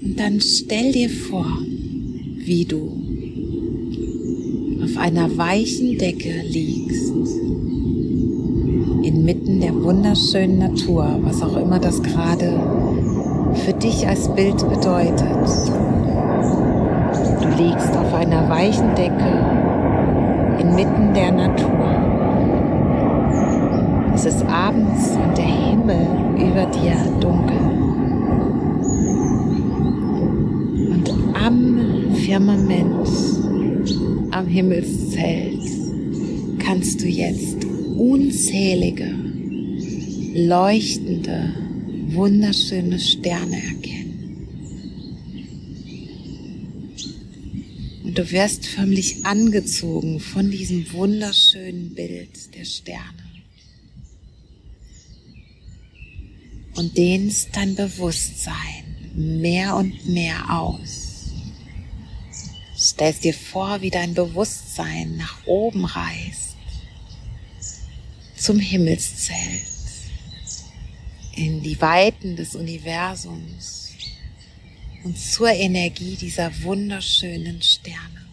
Und 0.02 0.18
dann 0.18 0.40
stell 0.40 0.92
dir 0.92 1.08
vor, 1.08 1.58
wie 2.36 2.64
du 2.64 2.92
auf 4.84 4.96
einer 4.98 5.36
weichen 5.36 5.98
Decke 5.98 6.42
liegst, 6.42 7.12
inmitten 9.02 9.60
der 9.60 9.74
wunderschönen 9.74 10.58
Natur, 10.58 11.18
was 11.22 11.42
auch 11.42 11.56
immer 11.56 11.78
das 11.78 12.02
gerade 12.02 12.60
für 13.64 13.72
dich 13.72 14.06
als 14.06 14.32
Bild 14.34 14.58
bedeutet. 14.68 15.20
Du 17.40 17.62
liegst 17.62 17.96
auf 17.96 18.14
einer 18.14 18.48
weichen 18.48 18.94
Decke 18.94 19.65
inmitten 20.66 21.14
der 21.14 21.32
Natur. 21.32 21.86
Es 24.14 24.24
ist 24.24 24.44
abends 24.46 25.10
und 25.10 25.36
der 25.36 25.44
Himmel 25.44 26.06
über 26.34 26.66
dir 26.66 26.96
dunkel. 27.20 27.56
Und 30.90 31.10
am 31.34 32.14
Firmament, 32.14 33.08
am 34.32 34.46
Himmelszelt, 34.46 35.62
kannst 36.58 37.02
du 37.02 37.06
jetzt 37.06 37.64
unzählige, 37.96 39.14
leuchtende, 40.34 41.52
wunderschöne 42.08 42.98
Sterne 42.98 43.56
erkennen. 43.56 43.96
Und 48.04 48.05
du 48.16 48.30
wirst 48.30 48.66
förmlich 48.66 49.26
angezogen 49.26 50.20
von 50.20 50.50
diesem 50.50 50.90
wunderschönen 50.92 51.94
Bild 51.94 52.54
der 52.54 52.64
Sterne. 52.64 53.24
Und 56.76 56.96
dehnst 56.96 57.50
dein 57.52 57.74
Bewusstsein 57.74 58.84
mehr 59.14 59.76
und 59.76 60.08
mehr 60.08 60.50
aus. 60.50 61.30
Stellst 62.76 63.24
dir 63.24 63.34
vor, 63.34 63.80
wie 63.82 63.90
dein 63.90 64.14
Bewusstsein 64.14 65.16
nach 65.16 65.46
oben 65.46 65.84
reist 65.84 66.56
zum 68.36 68.58
Himmelszelt 68.58 69.62
in 71.34 71.62
die 71.62 71.80
Weiten 71.80 72.36
des 72.36 72.54
Universums 72.54 73.85
und 75.06 75.16
zur 75.16 75.50
Energie 75.50 76.16
dieser 76.16 76.50
wunderschönen 76.62 77.62
Sterne. 77.62 78.26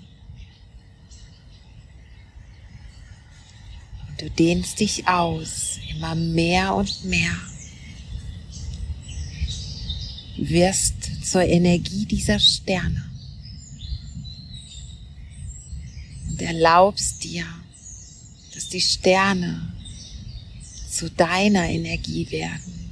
Und 4.10 4.20
du 4.20 4.30
dehnst 4.32 4.80
dich 4.80 5.08
aus, 5.08 5.78
immer 5.92 6.16
mehr 6.16 6.74
und 6.74 7.06
mehr. 7.06 7.36
wirst 10.36 11.24
zur 11.24 11.44
Energie 11.44 12.08
dieser 12.08 12.40
Sterne 12.40 13.06
und 16.28 16.42
erlaubst 16.42 17.24
dir, 17.24 17.46
dass 18.54 18.68
die 18.68 18.82
Sterne 18.82 19.74
zu 20.90 21.10
deiner 21.12 21.70
Energie 21.70 22.30
werden 22.32 22.84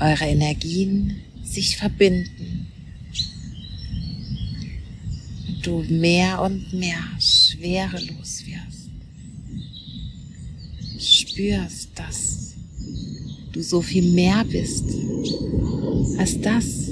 eure 0.00 0.24
Energien 0.24 1.22
sich 1.44 1.76
verbinden 1.76 2.66
und 5.48 5.66
du 5.66 5.82
mehr 5.88 6.40
und 6.42 6.72
mehr 6.72 7.02
schwerelos 7.18 8.44
wirst. 8.46 8.90
Spürst, 10.98 11.90
dass 11.94 12.54
du 13.52 13.62
so 13.62 13.82
viel 13.82 14.12
mehr 14.12 14.44
bist 14.44 14.84
als 16.18 16.40
das, 16.40 16.90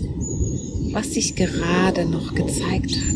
was 0.92 1.12
sich 1.14 1.34
gerade 1.34 2.06
noch 2.06 2.34
gezeigt 2.34 2.96
hat. 2.96 3.14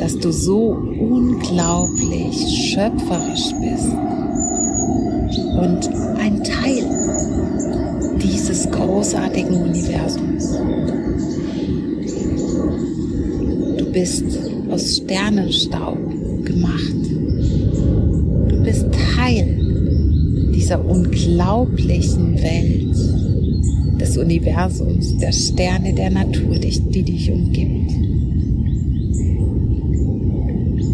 Dass 0.00 0.18
du 0.18 0.32
so 0.32 0.70
unglaublich 0.70 2.36
schöpferisch 2.72 3.52
bist 3.60 3.92
und 5.56 5.88
ein 6.18 6.42
Teil 6.42 6.63
dieses 8.24 8.70
großartigen 8.70 9.54
Universums. 9.54 10.58
Du 13.78 13.92
bist 13.92 14.24
aus 14.70 14.96
Sternenstaub 14.96 15.98
gemacht. 16.44 16.96
Du 18.48 18.62
bist 18.64 18.86
Teil 19.16 20.50
dieser 20.54 20.84
unglaublichen 20.84 22.42
Welt. 22.42 22.84
des 24.00 24.16
Universums, 24.18 25.16
der 25.18 25.32
Sterne 25.32 25.94
der 25.94 26.10
Natur, 26.10 26.58
die 26.58 27.02
dich 27.02 27.30
umgibt. 27.30 27.92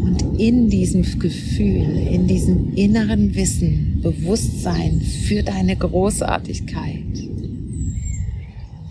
Und 0.05 0.39
in 0.39 0.69
diesem 0.69 1.03
Gefühl, 1.19 2.07
in 2.11 2.27
diesem 2.27 2.75
inneren 2.75 3.35
Wissen, 3.35 4.01
Bewusstsein 4.03 5.01
für 5.01 5.43
deine 5.43 5.77
Großartigkeit, 5.77 7.20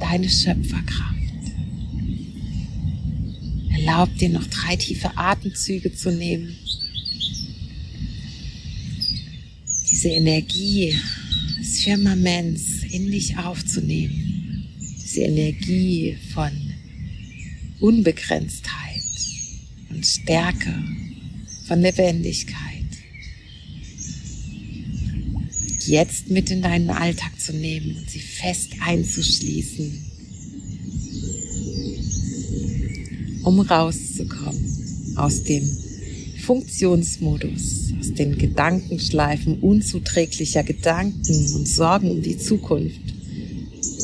deine 0.09 0.29
Schöpferkraft, 0.29 1.19
erlaub 3.69 4.15
dir 4.17 4.29
noch 4.29 4.45
drei 4.47 4.75
tiefe 4.75 5.15
Atemzüge 5.15 5.93
zu 5.93 6.11
nehmen. 6.11 6.55
Diese 9.91 10.09
Energie 10.09 10.95
des 11.59 11.81
Firmaments 11.81 12.83
in 12.91 13.11
dich 13.11 13.37
aufzunehmen. 13.37 14.65
Diese 14.79 15.21
Energie 15.21 16.17
von 16.33 16.51
Unbegrenztheit 17.79 19.03
und 19.89 20.05
Stärke, 20.05 20.73
von 21.67 21.81
Lebendigkeit. 21.81 22.68
Jetzt 25.89 26.30
mit 26.30 26.52
in 26.52 26.62
deinen 26.62 26.91
Alltag 26.91 27.32
zu 27.39 27.52
nehmen 27.52 27.97
und 27.97 28.08
sie 28.08 28.19
fest 28.19 28.73
einzuschließen, 28.86 30.06
um 33.43 33.60
rauszukommen 33.60 35.15
aus 35.15 35.43
dem 35.45 35.67
Funktionsmodus, 36.45 37.93
aus 37.99 38.13
den 38.13 38.38
Gedankenschleifen 38.38 39.62
unzuträglicher 39.62 40.62
Gedanken 40.62 41.56
und 41.56 41.67
Sorgen 41.67 42.12
um 42.12 42.21
die 42.21 42.38
Zukunft 42.38 43.02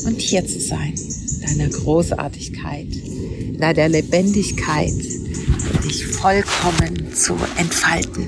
und 0.06 0.20
hier 0.20 0.44
zu 0.44 0.58
sein, 0.58 0.94
deiner 1.42 1.68
Großartigkeit, 1.68 2.88
deiner 3.60 3.88
Lebendigkeit, 3.88 4.92
dich 5.84 6.04
vollkommen 6.04 7.14
zu 7.14 7.36
entfalten. 7.56 8.26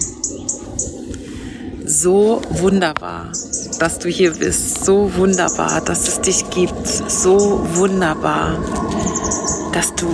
So 1.84 2.40
wunderbar, 2.50 3.32
dass 3.78 3.98
du 3.98 4.08
hier 4.08 4.32
bist, 4.32 4.84
so 4.84 5.14
wunderbar, 5.16 5.80
dass 5.80 6.08
es 6.08 6.20
dich 6.20 6.50
gibt, 6.50 6.86
so 6.86 7.66
wunderbar, 7.74 8.58
dass 9.72 9.94
du 9.94 10.06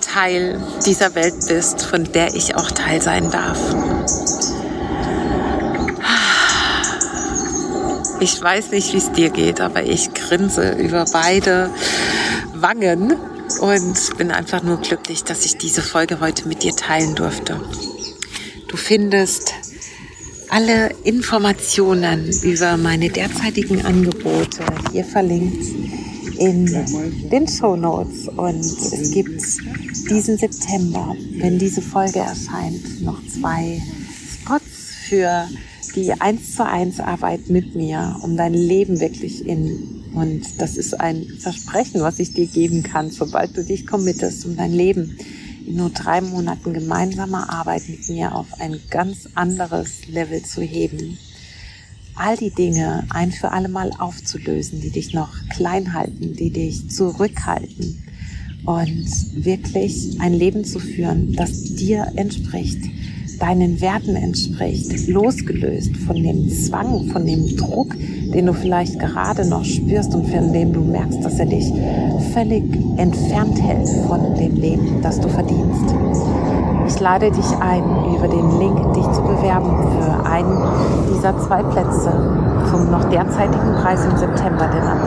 Teil 0.00 0.60
dieser 0.86 1.14
Welt 1.14 1.34
bist, 1.48 1.82
von 1.82 2.04
der 2.12 2.34
ich 2.34 2.54
auch 2.54 2.70
Teil 2.70 3.00
sein 3.00 3.30
darf. 3.30 3.58
Ich 8.20 8.40
weiß 8.40 8.70
nicht, 8.70 8.92
wie 8.92 8.98
es 8.98 9.12
dir 9.12 9.30
geht, 9.30 9.60
aber 9.60 9.82
ich 9.82 10.14
grinse 10.14 10.72
über 10.72 11.04
beide 11.12 11.70
Wangen 12.54 13.16
und 13.60 14.16
bin 14.16 14.30
einfach 14.30 14.62
nur 14.62 14.78
glücklich, 14.78 15.24
dass 15.24 15.44
ich 15.44 15.58
diese 15.58 15.82
Folge 15.82 16.20
heute 16.20 16.48
mit 16.48 16.62
dir 16.62 16.74
teilen 16.74 17.14
durfte. 17.14 17.60
Du 18.68 18.76
findest 18.76 19.52
alle 20.54 20.94
Informationen 21.02 22.30
über 22.44 22.76
meine 22.76 23.08
derzeitigen 23.08 23.84
Angebote 23.84 24.64
hier 24.92 25.04
verlinkt 25.04 25.66
in 26.38 26.66
den 27.28 27.48
Show 27.48 27.74
Notes. 27.74 28.28
Und 28.28 28.60
es 28.60 29.10
gibt 29.10 29.42
diesen 30.08 30.38
September, 30.38 31.16
wenn 31.38 31.58
diese 31.58 31.82
Folge 31.82 32.20
erscheint, 32.20 33.02
noch 33.02 33.18
zwei 33.26 33.82
Spots 34.32 34.92
für 35.08 35.48
die 35.96 36.12
1 36.12 36.54
zu 36.54 36.64
1 36.64 37.00
Arbeit 37.00 37.50
mit 37.50 37.74
mir, 37.74 38.16
um 38.22 38.36
dein 38.36 38.54
Leben 38.54 39.00
wirklich 39.00 39.44
in 39.44 40.04
und 40.14 40.60
das 40.60 40.76
ist 40.76 41.00
ein 41.00 41.26
Versprechen, 41.40 42.00
was 42.02 42.20
ich 42.20 42.34
dir 42.34 42.46
geben 42.46 42.84
kann, 42.84 43.10
sobald 43.10 43.56
du 43.56 43.64
dich 43.64 43.84
committest, 43.84 44.46
um 44.46 44.56
dein 44.56 44.72
Leben 44.72 45.18
nur 45.66 45.90
drei 45.90 46.20
Monaten 46.20 46.72
gemeinsamer 46.72 47.50
Arbeit 47.50 47.88
mit 47.88 48.08
mir 48.08 48.34
auf 48.34 48.46
ein 48.60 48.80
ganz 48.90 49.28
anderes 49.34 50.06
Level 50.08 50.42
zu 50.42 50.62
heben. 50.62 51.18
All 52.14 52.36
die 52.36 52.50
Dinge 52.50 53.04
ein 53.10 53.32
für 53.32 53.50
alle 53.50 53.68
Mal 53.68 53.90
aufzulösen, 53.98 54.80
die 54.80 54.90
dich 54.90 55.14
noch 55.14 55.32
klein 55.50 55.94
halten, 55.94 56.34
die 56.36 56.50
dich 56.50 56.88
zurückhalten 56.90 58.02
und 58.64 59.44
wirklich 59.44 60.20
ein 60.20 60.32
Leben 60.32 60.64
zu 60.64 60.78
führen, 60.78 61.32
das 61.34 61.74
dir 61.74 62.12
entspricht, 62.14 62.82
deinen 63.38 63.80
Werten 63.80 64.16
entspricht, 64.16 65.08
losgelöst 65.08 65.96
von 66.06 66.16
dem 66.16 66.48
Zwang, 66.48 67.08
von 67.12 67.26
dem 67.26 67.56
Druck, 67.56 67.94
den 67.98 68.46
du 68.46 68.52
vielleicht 68.52 68.98
gerade 68.98 69.46
noch 69.48 69.64
spürst 69.64 70.14
und 70.14 70.26
von 70.28 70.52
dem 70.52 70.72
du 70.72 70.80
merkst, 70.80 71.24
dass 71.24 71.38
er 71.38 71.46
dich 71.46 71.72
völlig 72.32 72.64
entfernt 72.96 73.60
hält 73.62 73.88
von 74.06 74.34
dem 74.34 74.56
Leben, 74.56 75.00
das 75.02 75.20
du 75.20 75.28
verdienst. 75.28 75.94
Ich 76.86 77.00
lade 77.00 77.30
dich 77.30 77.50
ein, 77.60 77.82
über 78.14 78.28
den 78.28 78.58
Link 78.58 78.94
dich 78.94 79.10
zu 79.12 79.22
bewerben 79.22 79.70
für 79.92 80.26
einen 80.26 80.62
dieser 81.14 81.38
zwei 81.38 81.62
Plätze 81.62 82.12
zum 82.70 82.90
noch 82.90 83.08
derzeitigen 83.08 83.74
Preis 83.80 84.04
im 84.04 84.16
September, 84.16 84.68
denn 84.68 84.82
ab 84.82 84.98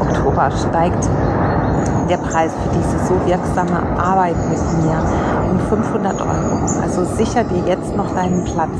Oktober 0.00 0.50
steigt 0.50 1.08
der 2.10 2.16
Preis 2.18 2.52
für 2.52 2.76
diese 2.76 3.06
so 3.06 3.14
wirksame 3.26 3.80
Arbeit 3.98 4.36
mit 4.50 4.58
mir 4.84 5.41
um 5.52 5.58
500 5.68 6.18
Euro. 6.20 6.64
Also 6.80 7.04
sicher 7.16 7.44
dir 7.44 7.64
jetzt 7.66 7.94
noch 7.94 8.14
deinen 8.14 8.44
Platz 8.44 8.78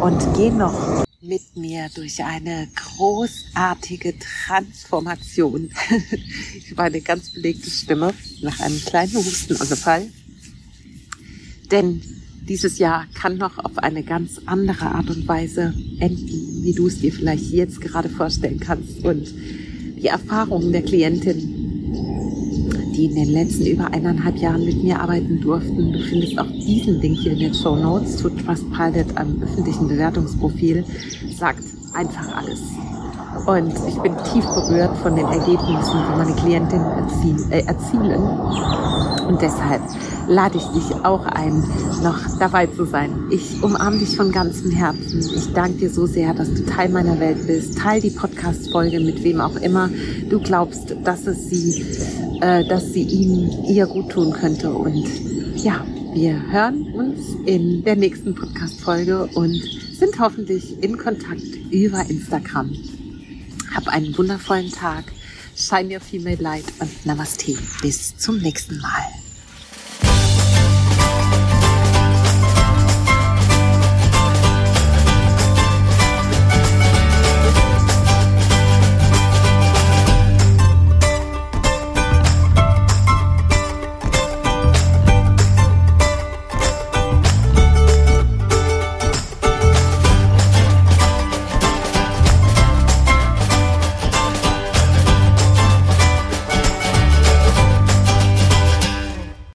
und 0.00 0.34
geh 0.34 0.50
noch 0.50 1.04
mit 1.22 1.56
mir 1.56 1.88
durch 1.94 2.24
eine 2.24 2.66
großartige 2.74 4.14
Transformation. 4.18 5.70
ich 6.56 6.72
habe 6.72 6.82
eine 6.82 7.00
ganz 7.00 7.30
belegte 7.30 7.70
Stimme 7.70 8.12
nach 8.42 8.58
einem 8.58 8.80
kleinen 8.80 9.14
Hustenanfall. 9.14 10.08
Denn 11.70 12.02
dieses 12.48 12.78
Jahr 12.78 13.06
kann 13.14 13.36
noch 13.36 13.58
auf 13.58 13.78
eine 13.78 14.02
ganz 14.02 14.40
andere 14.46 14.86
Art 14.86 15.10
und 15.10 15.28
Weise 15.28 15.72
enden, 16.00 16.64
wie 16.64 16.72
du 16.72 16.88
es 16.88 17.00
dir 17.00 17.12
vielleicht 17.12 17.52
jetzt 17.52 17.80
gerade 17.80 18.08
vorstellen 18.08 18.58
kannst. 18.58 19.04
Und 19.04 19.32
die 20.02 20.08
Erfahrungen 20.08 20.72
der 20.72 20.82
Klientin, 20.82 22.49
die 23.00 23.06
in 23.06 23.14
den 23.14 23.30
letzten 23.30 23.64
über 23.66 23.86
eineinhalb 23.92 24.36
Jahren 24.36 24.64
mit 24.64 24.82
mir 24.82 25.00
arbeiten 25.00 25.40
durften, 25.40 25.92
du 25.92 25.98
findest 26.00 26.38
auch 26.38 26.50
diesen 26.50 27.00
Link 27.00 27.18
hier 27.18 27.32
in 27.32 27.38
den 27.38 27.54
Show 27.54 27.74
Notes 27.74 28.18
zu 28.18 28.28
Trustpilot 28.28 29.16
am 29.16 29.42
öffentlichen 29.42 29.88
Bewertungsprofil, 29.88 30.84
sagt 31.34 31.64
einfach 31.94 32.36
alles. 32.36 32.60
Und 33.46 33.72
ich 33.88 33.96
bin 34.00 34.12
tief 34.32 34.44
berührt 34.44 34.96
von 34.98 35.16
den 35.16 35.24
Ergebnissen, 35.24 35.98
die 36.10 36.18
meine 36.18 36.34
Klientinnen 36.34 36.86
erzielen. 36.86 37.50
Äh, 37.50 37.62
erzielen. 37.62 38.22
Und 39.28 39.40
deshalb 39.40 39.80
lade 40.28 40.58
ich 40.58 40.66
dich 40.66 40.94
auch 41.04 41.24
ein, 41.24 41.64
noch 42.02 42.18
dabei 42.38 42.66
zu 42.66 42.84
sein. 42.84 43.10
Ich 43.30 43.62
umarme 43.62 43.98
dich 43.98 44.16
von 44.16 44.30
ganzem 44.30 44.72
Herzen. 44.72 45.20
Ich 45.20 45.52
danke 45.52 45.78
dir 45.78 45.90
so 45.90 46.06
sehr, 46.06 46.34
dass 46.34 46.52
du 46.52 46.66
Teil 46.66 46.90
meiner 46.90 47.18
Welt 47.18 47.46
bist. 47.46 47.78
Teil 47.78 48.00
die 48.00 48.10
Podcast-Folge 48.10 49.00
mit 49.00 49.22
wem 49.24 49.40
auch 49.40 49.56
immer 49.56 49.88
du 50.28 50.40
glaubst, 50.40 50.96
dass 51.04 51.26
es 51.26 51.48
sie, 51.48 51.84
äh, 52.40 52.64
dass 52.64 52.92
sie 52.92 53.02
ihm 53.02 53.50
ihr 53.68 53.86
gut 53.86 54.10
tun 54.10 54.32
könnte. 54.32 54.72
Und 54.72 55.06
ja, 55.56 55.84
wir 56.14 56.42
hören 56.50 56.92
uns 56.94 57.36
in 57.46 57.84
der 57.84 57.96
nächsten 57.96 58.34
Podcast-Folge 58.34 59.26
und 59.34 59.54
sind 59.92 60.18
hoffentlich 60.18 60.82
in 60.82 60.96
Kontakt 60.96 61.42
über 61.70 62.08
Instagram. 62.08 62.74
Hab 63.74 63.88
einen 63.88 64.16
wundervollen 64.16 64.70
Tag. 64.70 65.04
Shine 65.54 65.94
your 65.94 66.00
female 66.00 66.40
light 66.40 66.64
und 66.80 67.06
Namaste. 67.06 67.56
Bis 67.82 68.16
zum 68.16 68.38
nächsten 68.38 68.78
Mal. 68.78 69.19